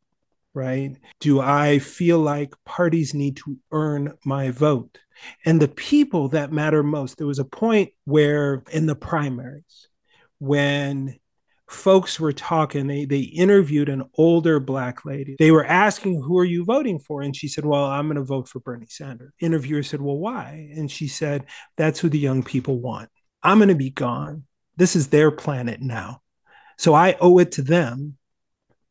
Right? 0.53 0.97
Do 1.19 1.39
I 1.39 1.79
feel 1.79 2.19
like 2.19 2.53
parties 2.65 3.13
need 3.13 3.37
to 3.37 3.57
earn 3.71 4.17
my 4.25 4.49
vote? 4.49 4.97
And 5.45 5.61
the 5.61 5.67
people 5.67 6.29
that 6.29 6.51
matter 6.51 6.83
most, 6.83 7.17
there 7.17 7.27
was 7.27 7.39
a 7.39 7.45
point 7.45 7.91
where 8.05 8.63
in 8.71 8.85
the 8.85 8.95
primaries, 8.95 9.87
when 10.39 11.19
folks 11.69 12.19
were 12.19 12.33
talking 12.33 12.87
they 12.87 13.05
they 13.05 13.19
interviewed 13.19 13.89
an 13.89 14.03
older 14.17 14.59
black 14.59 15.05
lady. 15.05 15.35
They 15.37 15.51
were 15.51 15.65
asking 15.65 16.21
who 16.21 16.37
are 16.39 16.45
you 16.45 16.65
voting 16.65 16.99
for? 16.99 17.21
And 17.21 17.35
she 17.35 17.47
said 17.47 17.65
well 17.65 17.85
i'm 17.85 18.07
going 18.07 18.15
to 18.15 18.23
vote 18.23 18.47
for 18.47 18.59
bernie 18.59 18.87
sanders. 18.89 19.31
Interviewer 19.39 19.83
said 19.83 20.01
well 20.01 20.17
why? 20.17 20.71
And 20.75 20.89
she 20.89 21.07
said 21.07 21.45
that's 21.77 21.99
who 21.99 22.09
the 22.09 22.19
young 22.19 22.43
people 22.43 22.79
want. 22.79 23.09
I'm 23.43 23.59
going 23.59 23.69
to 23.69 23.75
be 23.75 23.91
gone. 23.91 24.45
This 24.77 24.95
is 24.95 25.07
their 25.07 25.31
planet 25.31 25.79
now. 25.79 26.21
So 26.77 26.93
i 26.93 27.15
owe 27.21 27.37
it 27.37 27.53
to 27.53 27.61
them 27.61 28.17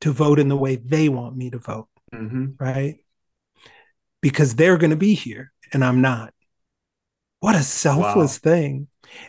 to 0.03 0.13
vote 0.13 0.39
in 0.39 0.49
the 0.49 0.57
way 0.57 0.77
they 0.77 1.09
want 1.09 1.37
me 1.37 1.51
to 1.51 1.59
vote. 1.59 1.89
Mm-hmm. 2.15 2.53
right? 2.59 2.97
Because 4.23 4.55
they're 4.55 4.79
going 4.79 4.91
to 4.91 4.97
be 4.97 5.13
here 5.15 5.53
and 5.73 5.85
i'm 5.85 6.01
not 6.01 6.33
what 7.41 7.55
a 7.55 7.63
selfless 7.63 8.41
wow. 8.45 8.51
thing 8.53 8.89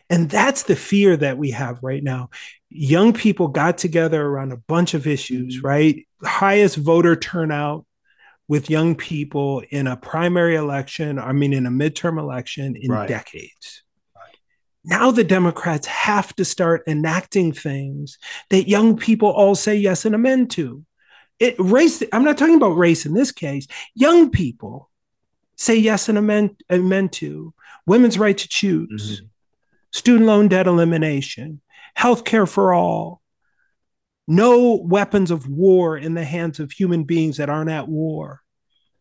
and 0.09 0.29
that's 0.29 0.63
the 0.63 0.75
fear 0.75 1.15
that 1.17 1.37
we 1.37 1.51
have 1.51 1.79
right 1.81 2.03
now. 2.03 2.29
Young 2.69 3.13
people 3.13 3.47
got 3.47 3.77
together 3.77 4.25
around 4.25 4.51
a 4.51 4.57
bunch 4.57 4.93
of 4.93 5.07
issues, 5.07 5.57
mm-hmm. 5.57 5.67
right? 5.67 6.07
Highest 6.23 6.77
voter 6.77 7.15
turnout 7.15 7.85
with 8.47 8.69
young 8.69 8.95
people 8.95 9.61
in 9.69 9.87
a 9.87 9.97
primary 9.97 10.55
election, 10.55 11.19
I 11.19 11.33
mean, 11.33 11.53
in 11.53 11.65
a 11.65 11.71
midterm 11.71 12.19
election 12.19 12.75
in 12.75 12.91
right. 12.91 13.07
decades. 13.07 13.83
Now 14.83 15.11
the 15.11 15.23
Democrats 15.23 15.85
have 15.87 16.35
to 16.37 16.45
start 16.45 16.83
enacting 16.87 17.51
things 17.51 18.17
that 18.49 18.67
young 18.67 18.97
people 18.97 19.29
all 19.29 19.53
say 19.53 19.75
yes 19.75 20.05
and 20.05 20.15
amen 20.15 20.47
to. 20.49 20.83
It 21.37 21.55
race. 21.59 22.01
I'm 22.11 22.23
not 22.23 22.37
talking 22.37 22.55
about 22.55 22.77
race 22.77 23.05
in 23.05 23.13
this 23.13 23.31
case. 23.31 23.67
Young 23.93 24.29
people 24.29 24.88
say 25.59 25.75
yes 25.75 26.09
and 26.09 26.17
amen, 26.17 26.55
amen 26.71 27.09
to 27.09 27.53
women's 27.85 28.17
right 28.17 28.37
to 28.37 28.47
choose, 28.47 29.17
mm-hmm 29.17 29.25
student 29.91 30.27
loan 30.27 30.47
debt 30.47 30.67
elimination, 30.67 31.61
health 31.95 32.23
care 32.23 32.45
for 32.45 32.73
all, 32.73 33.21
no 34.27 34.75
weapons 34.75 35.31
of 35.31 35.49
war 35.49 35.97
in 35.97 36.13
the 36.13 36.23
hands 36.23 36.59
of 36.59 36.71
human 36.71 37.03
beings 37.03 37.37
that 37.37 37.49
aren't 37.49 37.71
at 37.71 37.87
war, 37.87 38.41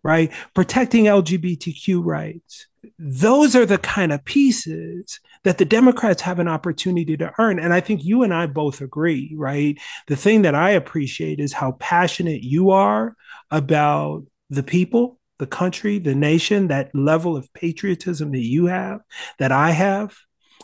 right? 0.02 0.32
Protecting 0.54 1.04
LGBTQ 1.04 2.02
rights. 2.02 2.66
Those 2.98 3.54
are 3.54 3.66
the 3.66 3.78
kind 3.78 4.12
of 4.12 4.24
pieces 4.24 5.20
that 5.44 5.59
the 5.59 5.66
Democrats 5.66 6.22
have 6.22 6.38
an 6.38 6.48
opportunity 6.48 7.16
to 7.18 7.32
earn. 7.38 7.59
And 7.59 7.74
I 7.74 7.80
think 7.80 8.04
you 8.04 8.22
and 8.22 8.32
I 8.32 8.46
both 8.46 8.80
agree, 8.80 9.34
right? 9.36 9.78
The 10.06 10.16
thing 10.16 10.42
that 10.42 10.54
I 10.54 10.70
appreciate 10.70 11.40
is 11.40 11.52
how 11.52 11.72
passionate 11.72 12.42
you 12.42 12.70
are 12.70 13.14
about 13.50 14.24
the 14.48 14.62
people, 14.62 15.18
the 15.39 15.47
country, 15.47 15.99
the 15.99 16.14
nation, 16.14 16.68
that 16.68 16.95
level 16.95 17.36
of 17.36 17.53
patriotism 17.55 18.32
that 18.32 18.45
you 18.45 18.66
have, 18.66 19.01
that 19.39 19.53
I 19.53 19.70
have 19.70 20.16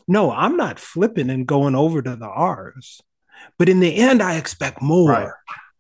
no, 0.07 0.33
I'm 0.33 0.57
not 0.57 0.79
flipping 0.79 1.31
and 1.31 1.47
going 1.47 1.75
over 1.75 2.03
to 2.03 2.17
the 2.17 2.29
R's. 2.29 3.01
But 3.59 3.69
in 3.69 3.81
the 3.81 3.95
end, 3.95 4.23
I 4.23 4.37
expect 4.37 4.83
more. 4.83 5.11
Right. 5.11 5.31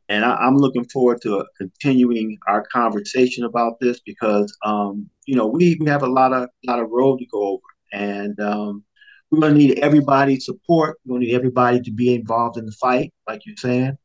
And 0.08 0.24
I, 0.24 0.46
am 0.46 0.56
looking 0.56 0.84
forward 0.84 1.20
to 1.22 1.46
continuing 1.56 2.38
our 2.46 2.64
conversation 2.66 3.44
about 3.44 3.80
this 3.80 4.00
because, 4.00 4.54
um, 4.64 5.08
you 5.26 5.34
know, 5.34 5.46
we, 5.46 5.76
we 5.80 5.88
have 5.88 6.02
a 6.02 6.08
lot 6.08 6.32
of 6.32 6.48
lot 6.66 6.78
of 6.78 6.90
road 6.90 7.20
to 7.20 7.26
go 7.26 7.42
over, 7.42 7.62
and 7.92 8.38
um, 8.38 8.84
we're 9.30 9.40
going 9.40 9.54
to 9.54 9.58
need 9.58 9.78
everybody's 9.78 10.44
support. 10.44 10.98
We're 11.04 11.14
going 11.14 11.22
to 11.22 11.26
need 11.28 11.34
everybody 11.34 11.80
to 11.80 11.90
be 11.90 12.14
involved 12.14 12.58
in 12.58 12.66
the 12.66 12.72
fight, 12.72 13.14
like 13.26 13.46
you're 13.46 13.56
saying. 13.56 13.96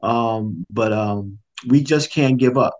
Um, 0.00 0.64
but 0.70 0.92
um, 0.92 1.38
we 1.66 1.82
just 1.82 2.12
can't 2.12 2.38
give 2.38 2.56
up. 2.56 2.74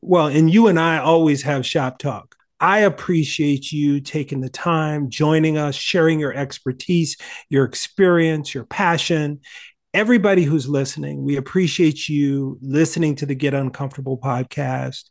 Well, 0.00 0.28
and 0.28 0.52
you 0.52 0.68
and 0.68 0.78
I 0.78 0.98
always 0.98 1.42
have 1.42 1.66
shop 1.66 1.98
talk. 1.98 2.36
I 2.60 2.80
appreciate 2.80 3.70
you 3.70 4.00
taking 4.00 4.40
the 4.40 4.48
time, 4.48 5.10
joining 5.10 5.58
us, 5.58 5.74
sharing 5.74 6.18
your 6.18 6.34
expertise, 6.34 7.16
your 7.48 7.64
experience, 7.64 8.52
your 8.54 8.64
passion. 8.64 9.40
Everybody 9.94 10.42
who's 10.42 10.68
listening, 10.68 11.22
we 11.24 11.36
appreciate 11.36 12.08
you 12.08 12.58
listening 12.60 13.14
to 13.16 13.26
the 13.26 13.34
Get 13.34 13.54
Uncomfortable 13.54 14.18
podcast. 14.18 15.04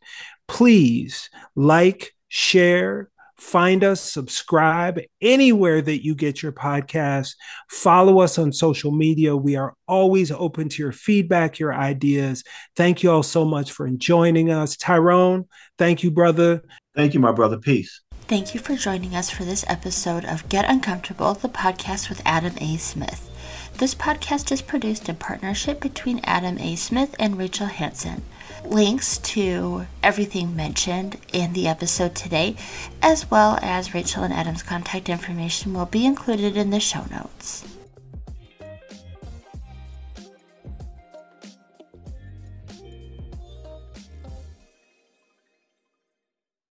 Please 0.46 1.30
like, 1.56 2.12
share, 2.28 3.10
Find 3.38 3.84
us, 3.84 4.00
subscribe 4.00 5.00
anywhere 5.20 5.80
that 5.80 6.04
you 6.04 6.16
get 6.16 6.42
your 6.42 6.52
podcast. 6.52 7.30
Follow 7.70 8.20
us 8.20 8.36
on 8.36 8.52
social 8.52 8.90
media. 8.90 9.36
We 9.36 9.54
are 9.54 9.74
always 9.86 10.32
open 10.32 10.68
to 10.70 10.82
your 10.82 10.92
feedback, 10.92 11.58
your 11.58 11.72
ideas. 11.72 12.42
Thank 12.74 13.02
you 13.02 13.12
all 13.12 13.22
so 13.22 13.44
much 13.44 13.70
for 13.70 13.88
joining 13.90 14.50
us. 14.50 14.76
Tyrone, 14.76 15.46
thank 15.78 16.02
you, 16.02 16.10
brother. 16.10 16.62
Thank 16.96 17.14
you, 17.14 17.20
my 17.20 17.30
brother. 17.30 17.58
Peace. 17.58 18.00
Thank 18.22 18.54
you 18.54 18.60
for 18.60 18.74
joining 18.74 19.14
us 19.14 19.30
for 19.30 19.44
this 19.44 19.64
episode 19.68 20.24
of 20.24 20.48
Get 20.48 20.68
Uncomfortable, 20.68 21.34
the 21.34 21.48
podcast 21.48 22.08
with 22.08 22.20
Adam 22.26 22.54
A. 22.60 22.76
Smith. 22.76 23.30
This 23.78 23.94
podcast 23.94 24.50
is 24.50 24.60
produced 24.60 25.08
in 25.08 25.14
partnership 25.14 25.80
between 25.80 26.20
Adam 26.24 26.58
A. 26.58 26.74
Smith 26.74 27.14
and 27.20 27.38
Rachel 27.38 27.68
Hanson. 27.68 28.22
Links 28.70 29.16
to 29.18 29.86
everything 30.02 30.54
mentioned 30.54 31.16
in 31.32 31.54
the 31.54 31.66
episode 31.66 32.14
today, 32.14 32.54
as 33.00 33.30
well 33.30 33.58
as 33.62 33.94
Rachel 33.94 34.24
and 34.24 34.32
Adam's 34.32 34.62
contact 34.62 35.08
information, 35.08 35.72
will 35.72 35.86
be 35.86 36.04
included 36.04 36.54
in 36.54 36.68
the 36.68 36.78
show 36.78 37.06
notes. 37.10 37.77